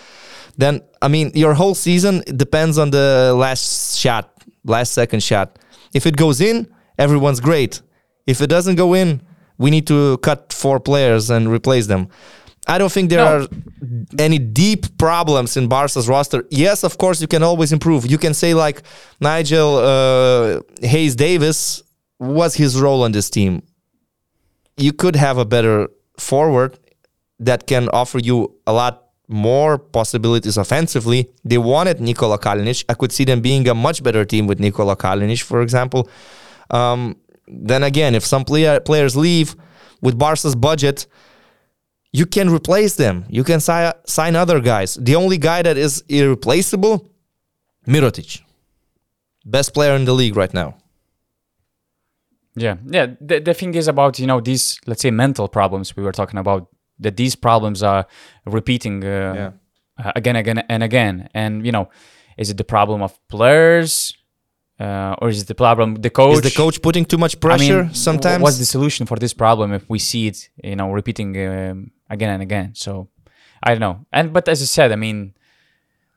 [0.56, 4.32] then, I mean, your whole season depends on the last shot,
[4.64, 5.58] last second shot.
[5.94, 7.80] If it goes in, everyone's great.
[8.26, 9.22] If it doesn't go in,
[9.58, 12.08] we need to cut four players and replace them.
[12.66, 13.44] I don't think there no.
[13.44, 13.48] are
[14.18, 16.44] any deep problems in Barca's roster.
[16.50, 18.08] Yes, of course, you can always improve.
[18.08, 18.82] You can say like
[19.20, 21.82] Nigel uh, Hayes Davis,
[22.18, 23.62] what's his role on this team?
[24.76, 25.88] You could have a better
[26.18, 26.78] forward
[27.44, 31.30] that can offer you a lot more possibilities offensively.
[31.44, 32.84] They wanted Nikola Kalinic.
[32.88, 36.08] I could see them being a much better team with Nikola Kalinic, for example.
[36.70, 37.16] Um,
[37.48, 39.56] then again, if some player, players leave
[40.00, 41.06] with Barca's budget,
[42.12, 43.24] you can replace them.
[43.28, 44.94] You can si- sign other guys.
[44.94, 47.10] The only guy that is irreplaceable,
[47.86, 48.42] Mirotic,
[49.44, 50.76] best player in the league right now.
[52.54, 53.06] Yeah, yeah.
[53.18, 56.38] The, the thing is about you know these let's say mental problems we were talking
[56.38, 56.68] about
[56.98, 58.06] that these problems are
[58.46, 59.52] repeating uh,
[59.98, 60.12] yeah.
[60.16, 61.28] again, again, and again.
[61.34, 61.88] And you know,
[62.36, 64.16] is it the problem of players?
[64.80, 66.36] Uh, or is it the problem the coach?
[66.36, 68.42] Is the coach putting too much pressure I mean, sometimes?
[68.42, 72.30] What's the solution for this problem if we see it, you know, repeating um, again
[72.30, 72.74] and again?
[72.74, 73.08] So
[73.62, 74.06] I don't know.
[74.12, 75.34] And but as I said, I mean,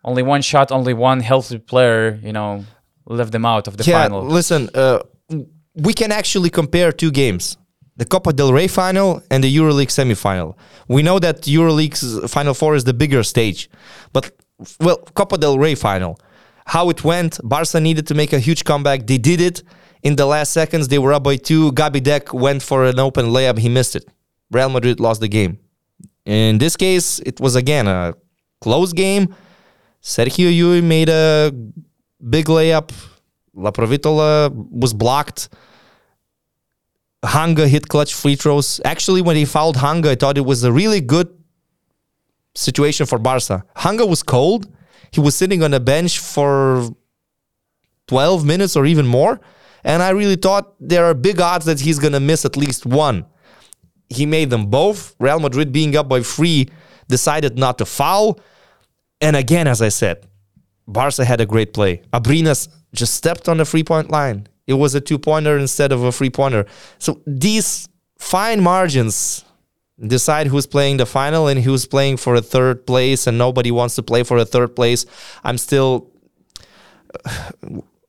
[0.04, 2.66] only one shot, only one healthy player, you know,
[3.06, 4.24] left them out of the yeah, final.
[4.24, 5.00] Listen, uh,
[5.76, 7.58] we can actually compare two games
[7.98, 10.56] the Copa del Rey final and the EuroLeague semifinal.
[10.88, 13.70] We know that EuroLeague's final four is the bigger stage,
[14.14, 14.32] but
[14.80, 16.20] well, Copa del Rey final.
[16.66, 19.06] How it went, Barca needed to make a huge comeback.
[19.06, 19.64] They did it
[20.02, 20.88] in the last seconds.
[20.88, 21.72] They were up by two.
[21.74, 23.60] Gabi Deck went for an open layup.
[23.60, 24.06] He missed it.
[24.52, 25.60] Real Madrid lost the game.
[26.26, 28.16] In this case, it was again a
[28.62, 29.36] close game.
[30.02, 31.52] Sergio Llull made a
[32.30, 32.92] big layup.
[33.56, 35.50] Laprovittola was blocked.
[37.26, 38.80] Hanga hit clutch free throws.
[38.86, 41.30] Actually, when he fouled Hanga, I thought it was a really good
[42.56, 43.64] situation for Barca.
[43.76, 44.68] Hanga was cold.
[45.12, 46.90] He was sitting on a bench for
[48.08, 49.40] 12 minutes or even more.
[49.84, 52.86] And I really thought there are big odds that he's going to miss at least
[52.86, 53.26] one.
[54.10, 55.16] He made them both.
[55.20, 56.70] Real Madrid being up by three
[57.08, 58.40] decided not to foul.
[59.22, 60.28] And again, as I said,
[60.88, 62.02] Barca had a great play.
[62.14, 64.48] Abrines just stepped on the three point line.
[64.68, 66.66] It was a two pointer instead of a three pointer.
[66.98, 67.88] So these
[68.18, 69.46] fine margins
[70.00, 73.96] decide who's playing the final and who's playing for a third place, and nobody wants
[73.96, 75.06] to play for a third place.
[75.44, 76.10] I'm still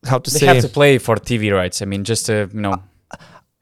[0.07, 1.83] how to they say they have to play for TV rights.
[1.83, 2.83] I mean, just to you know.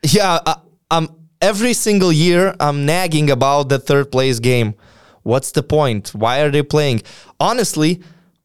[0.02, 0.56] Yeah, uh,
[0.90, 1.08] um,
[1.40, 4.74] every single year I'm nagging about the third place game.
[5.22, 6.14] What's the point?
[6.14, 7.02] Why are they playing?
[7.40, 8.02] Honestly,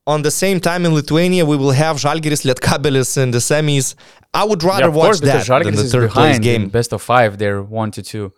[0.07, 3.95] on the same time in Lithuania, we will have Žalgiris Lietkabelis in the semis.
[4.33, 6.69] I would rather Yeah, of watch course, that than the is third place game.
[6.69, 7.37] best of five.
[7.37, 8.31] They're one to two.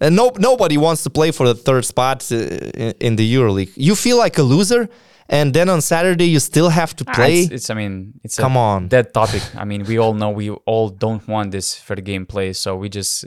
[0.00, 3.72] And no, nobody wants to play for the third spot uh, in, in the EuroLeague.
[3.76, 4.88] You feel like a loser,
[5.28, 7.40] and then on Saturday you still have to Ah, play.
[7.42, 8.88] It's, it's I mean, it's Come a on.
[8.88, 9.42] dead topic.
[9.56, 12.88] I mean, we all know we all don't want this fair game play, so we
[12.88, 13.26] just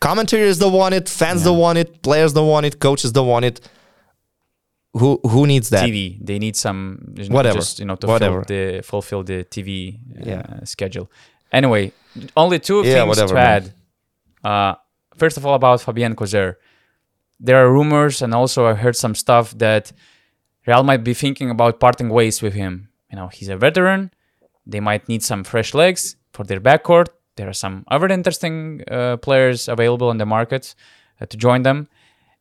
[0.00, 3.44] Commentators don't want it, fans don't want it, players don't want it, coaches don't want
[3.44, 3.60] it.
[4.94, 5.84] Who who needs that?
[5.88, 6.18] TV.
[6.24, 7.58] They need some you know, Whatever.
[7.58, 8.42] just you know to Whatever.
[8.44, 10.64] Fill the, fulfill the TV uh, Yeah.
[10.64, 11.10] schedule.
[11.52, 11.92] Anyway,
[12.36, 13.72] only two Yeah, things whatever, to add.
[14.44, 14.74] Uh,
[15.16, 16.58] first of all, about Fabien Causeur,
[17.38, 19.92] there are rumors, and also I heard some stuff that
[20.66, 22.88] Real might be thinking about parting ways with him.
[23.10, 24.10] You know, he's a veteran.
[24.66, 27.08] They might need some fresh legs for their backcourt.
[27.36, 30.74] There are some other interesting uh, players available on the market
[31.20, 31.88] uh, to join them.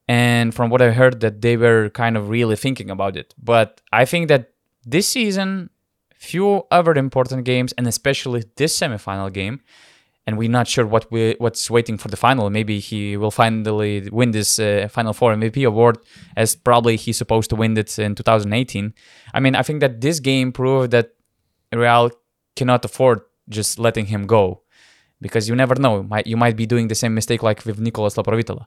[0.10, 3.36] And from what I heard, that they were kind of really thinking about it.
[3.38, 4.54] But I think that
[4.84, 5.70] this season,
[6.16, 9.62] few other important games, and especially this semifinal game,
[10.26, 12.50] and we're not sure what we what's waiting for the final.
[12.50, 16.00] Maybe he will finally win this uh, Final Four MVP award,
[16.36, 18.94] as probably he's supposed to win it in 2018.
[19.36, 21.12] I mean, I think that this game proved that
[21.72, 22.10] Real
[22.56, 24.64] cannot afford just letting him go,
[25.22, 26.08] because you never know.
[26.26, 28.66] You might be doing the same mistake like with Nicolas Laprovittola.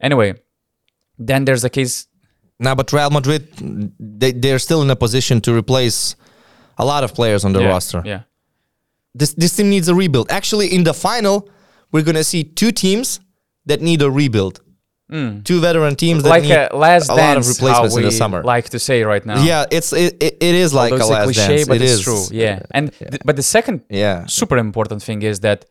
[0.00, 0.34] Anyway,
[1.18, 2.06] then there's a case
[2.60, 3.42] Now, but Real Madrid,
[4.20, 6.16] they they're still in a position to replace
[6.76, 8.02] a lot of players on the yeah, roster.
[8.04, 8.22] Yeah.
[9.14, 10.26] This this team needs a rebuild.
[10.30, 11.48] Actually, in the final,
[11.92, 13.20] we're gonna see two teams
[13.66, 14.60] that need a rebuild.
[15.10, 15.40] Hmm.
[15.42, 18.42] Two veteran teams that like need a last a lot of replacements in the summer.
[18.42, 19.38] like to say right now.
[19.50, 21.68] Yeah, it's it, it, it is like Although a last cliche, dance.
[21.68, 22.24] but It it's is true.
[22.44, 24.26] Yeah, and th- but the second Yeah.
[24.26, 25.64] super important thing is that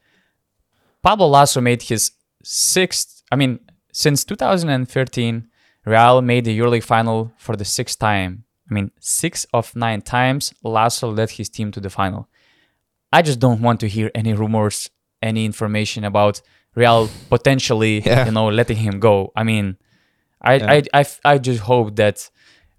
[1.03, 2.11] Pablo Laso made his
[2.43, 3.21] sixth.
[3.31, 3.59] I mean,
[4.03, 5.47] since 2013,
[5.85, 8.43] Real made the EuroLeague final for the sixth time.
[8.69, 12.27] I mean, six of nine times Laso led his team to the final.
[13.11, 14.89] I just don't want to hear any rumors,
[15.21, 16.41] any information about
[16.75, 18.25] Real potentially, Yeah.
[18.27, 19.31] you know, letting him go.
[19.35, 19.77] I mean,
[20.43, 22.29] I, I, I, I just hope that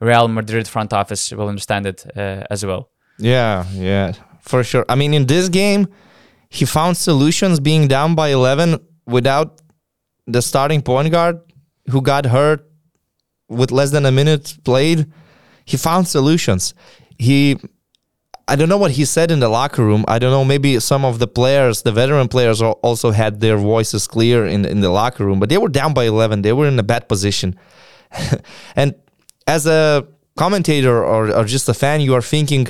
[0.01, 2.91] Real Madrid front office will understand it uh, as well.
[3.19, 4.13] Yeah, yeah,
[4.43, 4.85] for sure.
[4.89, 5.89] I mean, in this game,
[6.49, 9.61] he found solutions being down by 11 without
[10.29, 11.41] the starting point guard
[11.91, 12.71] who got hurt
[13.49, 15.11] with less than a minute played.
[15.65, 16.75] He found solutions.
[17.19, 17.59] He,
[18.47, 20.05] I don't know what he said in the locker room.
[20.07, 20.45] I don't know.
[20.45, 24.81] Maybe some of the players, the veteran players, also had their voices clear in in
[24.81, 25.41] the locker room.
[25.41, 26.43] But they were down by 11.
[26.43, 27.59] They were in a bad position.
[28.77, 28.95] and
[29.47, 30.07] as a
[30.37, 32.69] commentator or, or just a fan, you are thinking,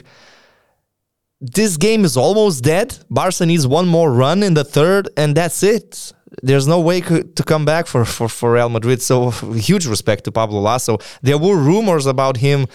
[1.41, 2.99] this game is almost dead.
[3.11, 6.13] Barca needs one more run in the third, and that's it.
[6.43, 9.01] There's no way co- to come back for, for, for Real Madrid.
[9.03, 10.99] So, huge respect to Pablo Laso.
[11.23, 12.67] There were rumors about him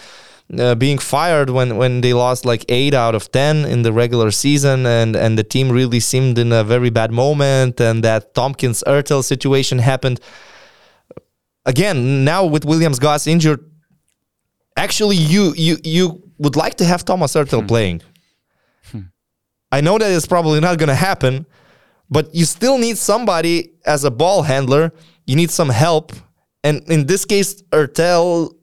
[0.58, 4.30] uh, being fired when, when they lost like eight out of 10 in the regular
[4.30, 8.82] season, and, and the team really seemed in a very bad moment, and that Thompkins
[8.86, 10.20] Heurtel situation happened.
[11.64, 13.60] Again, now with Williams Goss injured,
[14.76, 18.02] actually, you, you, you would like to have Thomas Heurtel playing.
[19.72, 21.46] I know that it's probably not going to happen,
[22.10, 24.92] but you still need somebody as a ball handler.
[25.26, 26.12] You need some help.
[26.62, 28.54] And in this case, Heurtel,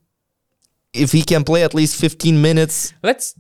[0.94, 3.36] if he can play at least 15 minutes, Let's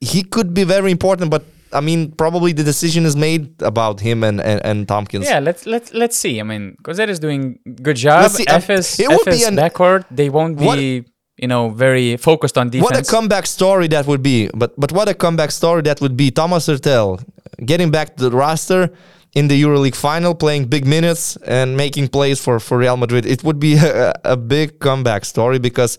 [0.00, 1.30] he could be very important.
[1.30, 5.26] But I mean, probably the decision is made about him and, and, and Thompkins.
[5.26, 6.40] Yeah, let's let's let's see.
[6.40, 8.22] I mean, Causeur is doing good job.
[8.22, 10.04] Let's see, Efes, it would be an- backcourt.
[10.10, 11.04] They won't What- be,
[11.36, 12.84] you know, very focused on defense.
[12.90, 14.48] What a comeback story that would be.
[14.54, 16.30] But but what a comeback story that would be.
[16.30, 17.22] Thomas Heurtel
[17.64, 18.90] getting back to the roster
[19.36, 23.26] in the EuroLeague final, playing big minutes and making plays for, for Real Madrid.
[23.26, 25.98] It would be a, a big comeback story because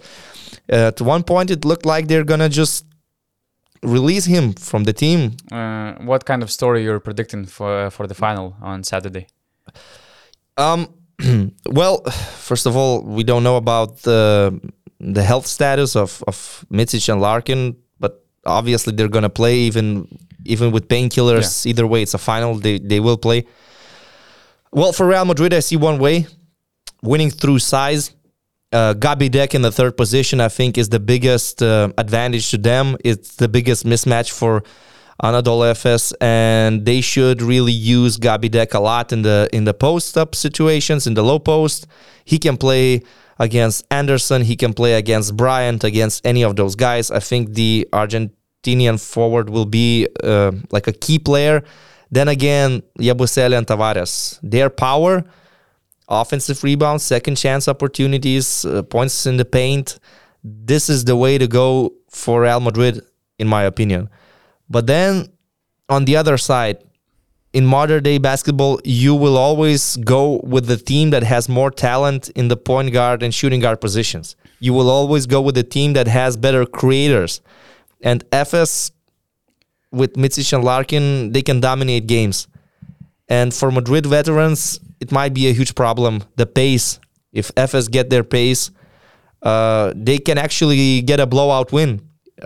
[0.67, 2.85] at one point it looked like they're gonna just
[3.83, 5.37] release him from the team.
[5.51, 9.27] uh, what kind of story you're predicting for for the final on Saturday?
[10.57, 10.87] Um,
[11.69, 12.01] well,
[12.49, 14.59] first of all, we don't know about the
[14.99, 20.07] the health status of of Micic and Larkin, but obviously they're gonna play even
[20.47, 21.65] even with painkillers.
[21.65, 22.55] Either way, it's a final.
[22.55, 23.45] They they will play.
[24.71, 26.27] Well, for Real Madrid, I see one way:
[27.01, 28.11] winning through size.
[28.73, 32.57] Uh, Gabi Deck in the third position, I think, is the biggest uh, advantage to
[32.57, 32.97] them.
[33.03, 34.61] It's the biggest mismatch for
[35.23, 39.73] Anadolu Efes, and they should really use Gabi Deck a lot in the in the
[39.73, 41.87] post up situations, in the low post.
[42.25, 43.01] He can play
[43.39, 44.41] against Anderson.
[44.41, 47.09] He can play against Bryant, against any of those guys.
[47.09, 47.87] I think the
[48.67, 51.63] Argentinian forward will be uh, like a key player.
[52.11, 55.23] Then again, Yabusele and Tavares, their power
[56.09, 59.99] offensive rebounds, second chance opportunities, uh, points in the paint.
[60.43, 63.01] This is the way to go for Real Madrid,
[63.39, 64.09] in my opinion.
[64.69, 65.27] But then
[65.89, 66.77] on the other side,
[67.53, 72.29] in modern day basketball, you will always go with the team that has more talent
[72.29, 74.35] in the point guard and shooting guard positions.
[74.59, 77.41] You will always go with the team that has better creators.
[78.01, 78.91] And Efes
[79.91, 82.47] with Micic and Larkin, they can dominate games.
[83.27, 86.23] And for Madrid veterans, it might be a huge problem.
[86.35, 86.99] The pace,
[87.33, 88.71] if Efes get their pace,
[89.41, 92.01] uh, they can actually get a blowout win.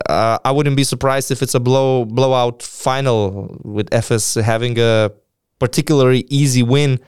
[0.08, 5.12] Uh, I wouldn't be surprised if it's a blow blowout final with Efes having a
[5.60, 7.00] particularly easy win.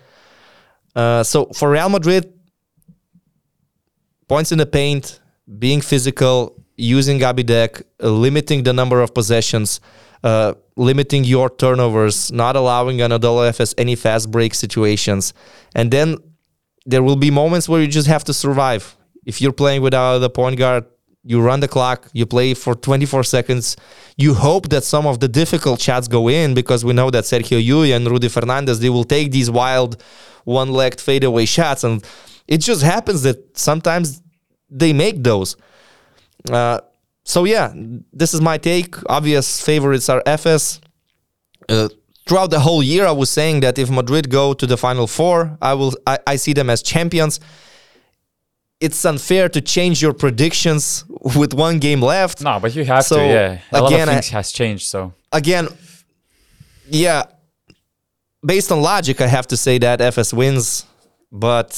[0.96, 2.32] Uh, so for Real Madrid,
[4.28, 5.20] points in the paint,
[5.60, 9.80] being physical, using Gabi Deck, uh, limiting the number of possessions,
[10.24, 15.34] uh, limiting your turnovers, not allowing Anadolu Efes any fast break situations.
[15.76, 16.18] And then
[16.86, 18.96] there will be moments where you just have to survive.
[19.26, 20.86] If you're playing without the point guard,
[21.26, 23.78] you run the clock, you play for 24 seconds.
[24.18, 27.66] You hope that some of the difficult shots go in because we know that Sergio
[27.66, 30.02] Llull and Rudy Fernandez, they will take these wild
[30.44, 31.86] one-legged fadeaway shots.
[31.86, 32.04] And
[32.48, 34.22] it just happens that sometimes
[34.70, 35.56] they make those.
[36.52, 36.80] Uh,
[37.24, 37.74] so yeah,
[38.12, 38.96] this is my take.
[39.10, 40.80] Obvious favorites are Efes.
[41.70, 41.88] Uh,
[42.28, 45.58] throughout the whole year, I was saying that if Madrid go to the final four,
[45.62, 45.94] I will.
[46.06, 47.40] I, I see them as champions.
[48.82, 51.06] It's unfair to change your predictions
[51.38, 52.42] with one game left.
[52.42, 53.24] No, but you have So, to.
[53.26, 54.88] Yeah, a lot again, of I- has changed.
[54.88, 55.70] So Again,
[56.90, 57.24] yeah,
[58.46, 60.86] based on logic, I have to say that Efes wins.
[61.32, 61.72] But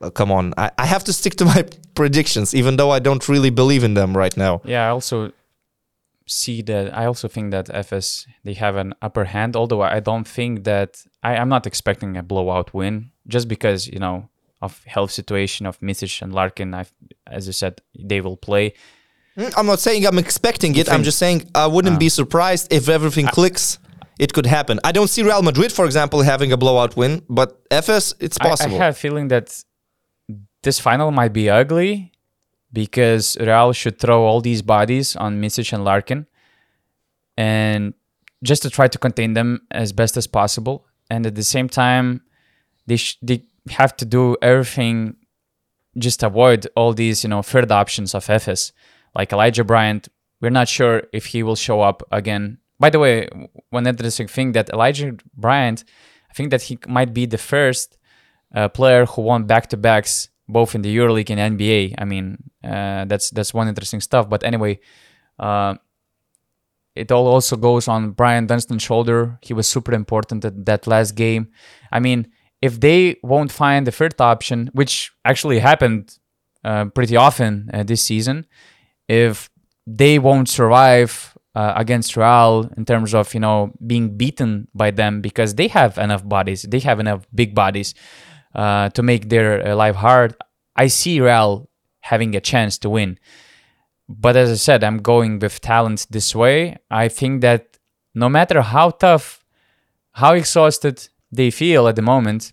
[0.00, 3.28] uh, come on, I, I have to stick to my predictions, even though I don't
[3.28, 4.60] really believe in them right now.
[4.64, 5.32] yeah, I also
[6.26, 6.96] see that.
[6.96, 9.56] I also think that Efes they have an upper hand.
[9.56, 13.98] Although I don't think that I, I'm not expecting a blowout win, just because you
[13.98, 14.28] know
[14.60, 16.74] of health situation of Micic and Larkin.
[16.74, 16.86] I,
[17.26, 18.74] as you said, they will play.
[19.36, 20.90] Mm, I'm not saying I'm expecting it.
[20.90, 23.78] I'm just saying I wouldn't be surprised if everything clicks.
[24.18, 24.80] It could happen.
[24.82, 28.48] I don't see Real Madrid, for example, having a blowout win, but Efes, it's I-
[28.48, 28.74] possible.
[28.74, 29.62] I, have a feeling that
[30.62, 32.12] this final might be ugly
[32.72, 36.26] because Real should throw all these bodies on Micic and Larkin
[37.36, 37.94] and
[38.42, 40.86] just to try to contain them as best as possible.
[41.10, 42.22] And at the same time,
[42.86, 45.16] they sh- they have to do everything
[45.96, 48.72] just avoid all these you know third options of Efes
[49.14, 50.08] like Elijah Bryant.
[50.40, 52.58] We're not sure if he will show up again.
[52.78, 53.28] By the way,
[53.70, 55.82] one interesting thing that Elijah Bryant,
[56.30, 57.98] I think that he might be the first
[58.54, 61.94] uh, player who won back to backs both in the EuroLeague and NBA.
[61.98, 64.28] I mean, uh, that's that's one interesting stuff.
[64.28, 64.80] But anyway,
[65.38, 65.74] uh,
[66.96, 69.38] it all also goes on Bryant Dunston's shoulder.
[69.42, 71.48] He was super important at that last game.
[71.92, 76.18] I mean, if they won't find the third option, which actually happened
[76.64, 78.46] uh, pretty often uh, this season,
[79.08, 79.48] if
[79.86, 85.20] they won't survive uh, against Real in terms of you know being beaten by them
[85.20, 87.94] because they have enough bodies, they have enough big bodies
[88.54, 90.34] uh, to make their uh, life hard.
[90.76, 91.68] I see Real
[92.00, 93.18] having a chance to win.
[94.08, 96.78] But as I said, I'm going with talent this way.
[96.90, 97.78] I think that
[98.14, 99.44] no matter how tough,
[100.12, 102.52] how exhausted they feel at the moment,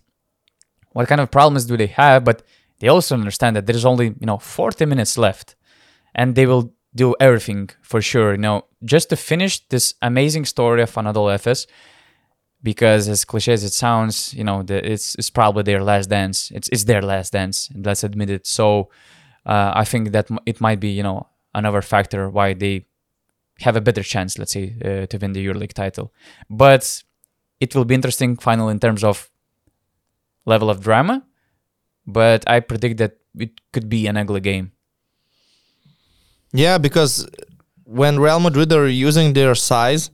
[0.92, 2.42] what kind of problems do they have, but
[2.80, 5.56] they also understand that there's only, you know, 40 minutes left
[6.14, 10.82] and they will do everything for sure, you know, just to finish this amazing story
[10.82, 11.66] of Anadolu Efes
[12.66, 16.50] because as cliche as it sounds, you know, the, it's it's probably their last dance.
[16.50, 17.70] It's it's their last dance.
[17.88, 18.44] Let's admit it.
[18.44, 18.90] So
[19.52, 22.74] uh, I think that it might be you know another factor why they
[23.60, 26.12] have a better chance, let's say, uh, to win the EuroLeague title.
[26.50, 27.04] But
[27.60, 29.30] it will be interesting final in terms of
[30.44, 31.24] level of drama.
[32.04, 34.72] But I predict that it could be an ugly game.
[36.52, 37.28] Yeah, because
[37.84, 40.10] when Real Madrid are using their size,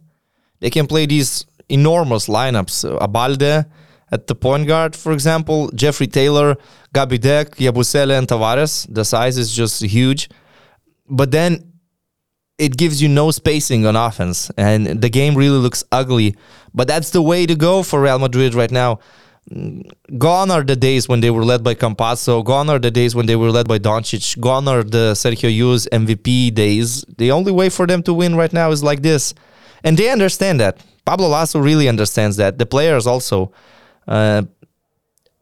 [0.63, 2.85] they can play these enormous lineups.
[2.85, 3.67] Uh, Abalde
[4.11, 6.57] at the point guard, for example, Jeffrey Taylor,
[6.95, 8.87] Gabi Deck, Yabusele, and Tavares.
[8.93, 10.29] The size is just huge.
[11.09, 11.73] But then
[12.59, 16.37] it gives you no spacing on offense, and the game really looks ugly.
[16.75, 19.01] But that's the way to go for Real Madrid right now.
[20.19, 22.45] Gone are the days when they were led by Campazzo.
[22.45, 24.39] Gone are the days when they were led by Doncic.
[24.39, 27.05] Gone are the Sergio Llull's MVP days.
[27.19, 29.35] The only way for them to win right now is like this,
[29.83, 30.79] and they understand that.
[31.05, 32.59] Pablo Laso really understands that.
[32.59, 33.53] The players also.
[34.07, 34.43] Uh,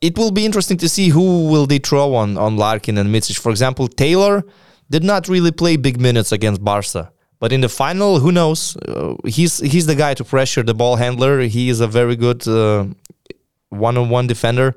[0.01, 3.39] it will be interesting to see who will they throw on on Larkin and Micic.
[3.39, 4.43] For example, Taylor
[4.89, 8.77] did not really play big minutes against Barca, but in the final, who knows?
[8.77, 11.41] Uh, he's he's the guy to pressure the ball handler.
[11.41, 12.87] He is a very good uh,
[13.69, 14.75] one-on-one defender.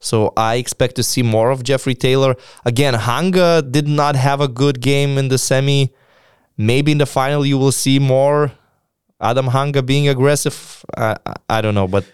[0.00, 2.34] So I expect to see more of Jeffrey Taylor.
[2.64, 5.92] Again, Hanga did not have a good game in the semi.
[6.58, 8.52] Maybe in the final you will see more
[9.22, 10.84] Adam Hanga being aggressive.
[10.96, 11.16] I,
[11.48, 12.04] I, don't know, but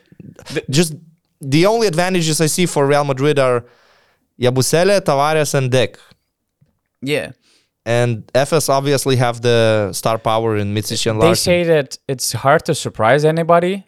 [0.70, 0.94] just
[1.40, 3.64] the only advantages I see for Real Madrid are
[4.40, 5.98] Yabusele, Tavares, and Deck.
[7.00, 7.32] Yeah.
[7.86, 12.66] And Efes obviously have the star power in Micic and They say that it's hard
[12.66, 13.87] to surprise anybody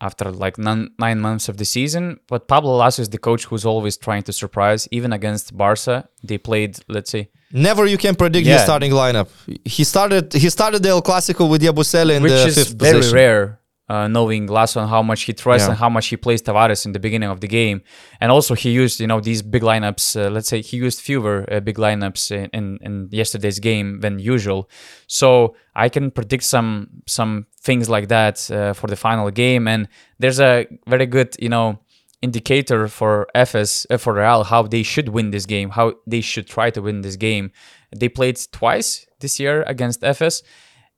[0.00, 3.64] after like nine, nine months of the season, but Pablo Laso is the coach who's
[3.64, 4.88] always trying to surprise.
[4.90, 8.54] Even against Barca, they played, let's say, Never you can predict Yeah.
[8.54, 9.28] his starting lineup.
[9.64, 13.60] He started he started the El Clasico with Yabusele in which the is very rare.
[13.88, 15.70] Uh, knowing Laso and how much he trusts Yeah.
[15.70, 17.82] and how much he plays Tavares in the beginning of the game,
[18.20, 20.16] and also he used you know these big lineups.
[20.16, 24.18] Uh, let's say he used fewer uh, big lineups in, in in yesterday's game than
[24.18, 24.68] usual.
[25.06, 29.86] So I can predict some some things like that uh, for the final game, and
[30.18, 31.78] there's a very good you know
[32.22, 36.46] indicator for Efes uh, for Real how they should win this game, how they should
[36.48, 37.50] try to win this game.
[37.96, 40.42] They played twice this year against Efes,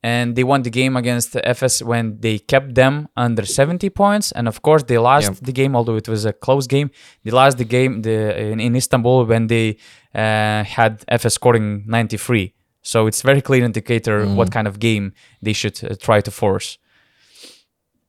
[0.03, 4.31] and they won the game against Efes when they kept them under 70 points.
[4.33, 5.39] And of course, they lost Yeah.
[5.43, 6.91] the game, although it was a close game.
[7.25, 9.77] They lost the game the, in, in Istanbul when they
[10.15, 12.55] uh, had Efes scoring 93.
[12.83, 16.79] So it's very clear indicator what kind of game they should uh, try to force.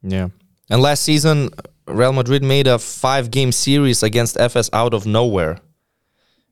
[0.02, 0.30] Yeah.
[0.70, 1.50] And last season
[1.88, 5.58] Real Madrid made a five game series against Efes out of nowhere.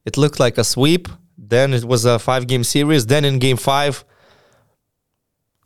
[0.05, 1.07] It looked like a sweep,
[1.37, 4.03] then it was a five game series, then in game 5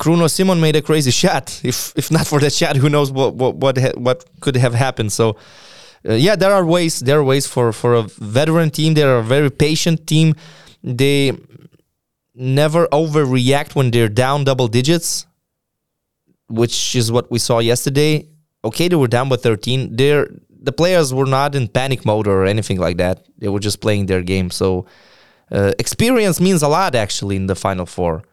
[0.02, 1.62] Kruno Simon made a crazy shot.
[1.64, 4.74] If if not for that shot, who knows what what what, ha- what could have
[4.74, 5.12] happened.
[5.12, 5.38] So
[6.10, 7.00] uh, yeah, there are ways.
[7.02, 8.04] There are ways for for a
[8.38, 8.96] veteran team.
[8.96, 10.34] They're a very patient team.
[10.84, 11.38] They
[12.34, 15.28] never overreact when they're down double digits,
[16.50, 18.28] which is what we saw yesterday.
[18.64, 19.96] Okay, they were down by 13.
[19.96, 23.26] They're the players were not in panic mode or anything like that.
[23.38, 24.50] They were just playing their game.
[24.50, 24.88] So
[25.52, 28.24] uh, experience means a lot actually in the final four.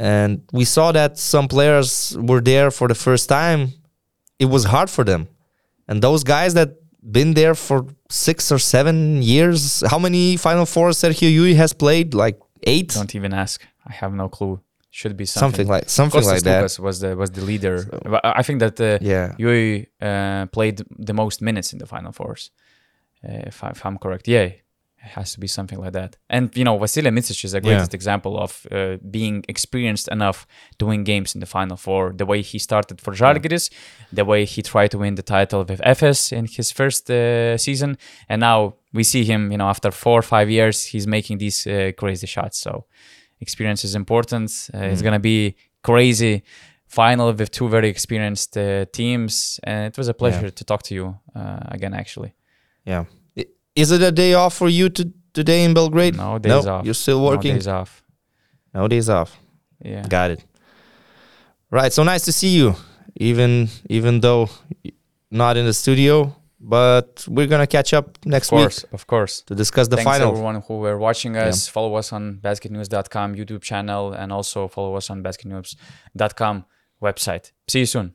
[0.00, 3.60] And we saw that some players were there for the first time.
[4.38, 5.28] It was hard for them.
[5.88, 6.70] And those guys that
[7.02, 12.14] been there for six or seven years, how many Final Four Sergio Llull has played?
[12.14, 12.94] Like eight?
[12.94, 13.60] Don't even ask.
[13.86, 14.60] I have no clue.
[14.92, 15.66] Should be something.
[15.66, 16.60] something like something like that.
[16.62, 17.76] Lucas was the was the leader.
[18.12, 19.34] But I think that uh, Yeah.
[19.38, 22.50] Llull uh, played the most minutes in the final fours,
[23.22, 24.26] uh, if, I, if I'm correct.
[24.26, 24.48] Yeah,
[25.04, 26.16] it has to be something like that.
[26.28, 30.46] And you know, Vasilij Micic is a greatest example of uh, being experienced enough
[30.78, 32.12] to win games in the final four.
[32.12, 33.70] The way he started for Žalgiris,
[34.12, 37.96] the way he tried to win the title with Efes in his first uh, season,
[38.28, 39.50] and now we see him.
[39.52, 42.58] You know, after four or five years, he's making these uh, crazy shots.
[42.60, 42.84] So
[43.40, 44.50] experience is important.
[44.74, 46.42] Uh, It's gonna be crazy
[46.86, 50.94] final with two very experienced uh, teams, and it was a pleasure to talk to
[50.94, 51.94] you uh, again.
[51.94, 52.32] Actually,
[52.86, 53.04] Yeah.
[53.80, 56.16] Is it a day off for you to, today in Belgrade?
[56.16, 56.84] no days off.
[56.84, 57.52] You're still working?
[57.52, 58.02] No days off.
[58.74, 59.38] No days off.
[59.82, 60.06] Yeah.
[60.06, 60.44] Got it.
[61.70, 61.92] Right.
[61.92, 62.74] So nice to see you,
[63.16, 64.50] even even though
[65.30, 69.42] not in the studio, but we're gonna catch up next of course, week of course.
[69.42, 70.32] to discuss the Thanks final.
[70.32, 71.68] everyone who were watching us.
[71.68, 76.64] Follow us on basketnews.com YouTube channel and also follow us on basketnews.com
[77.02, 77.52] website.
[77.68, 78.14] See you soon.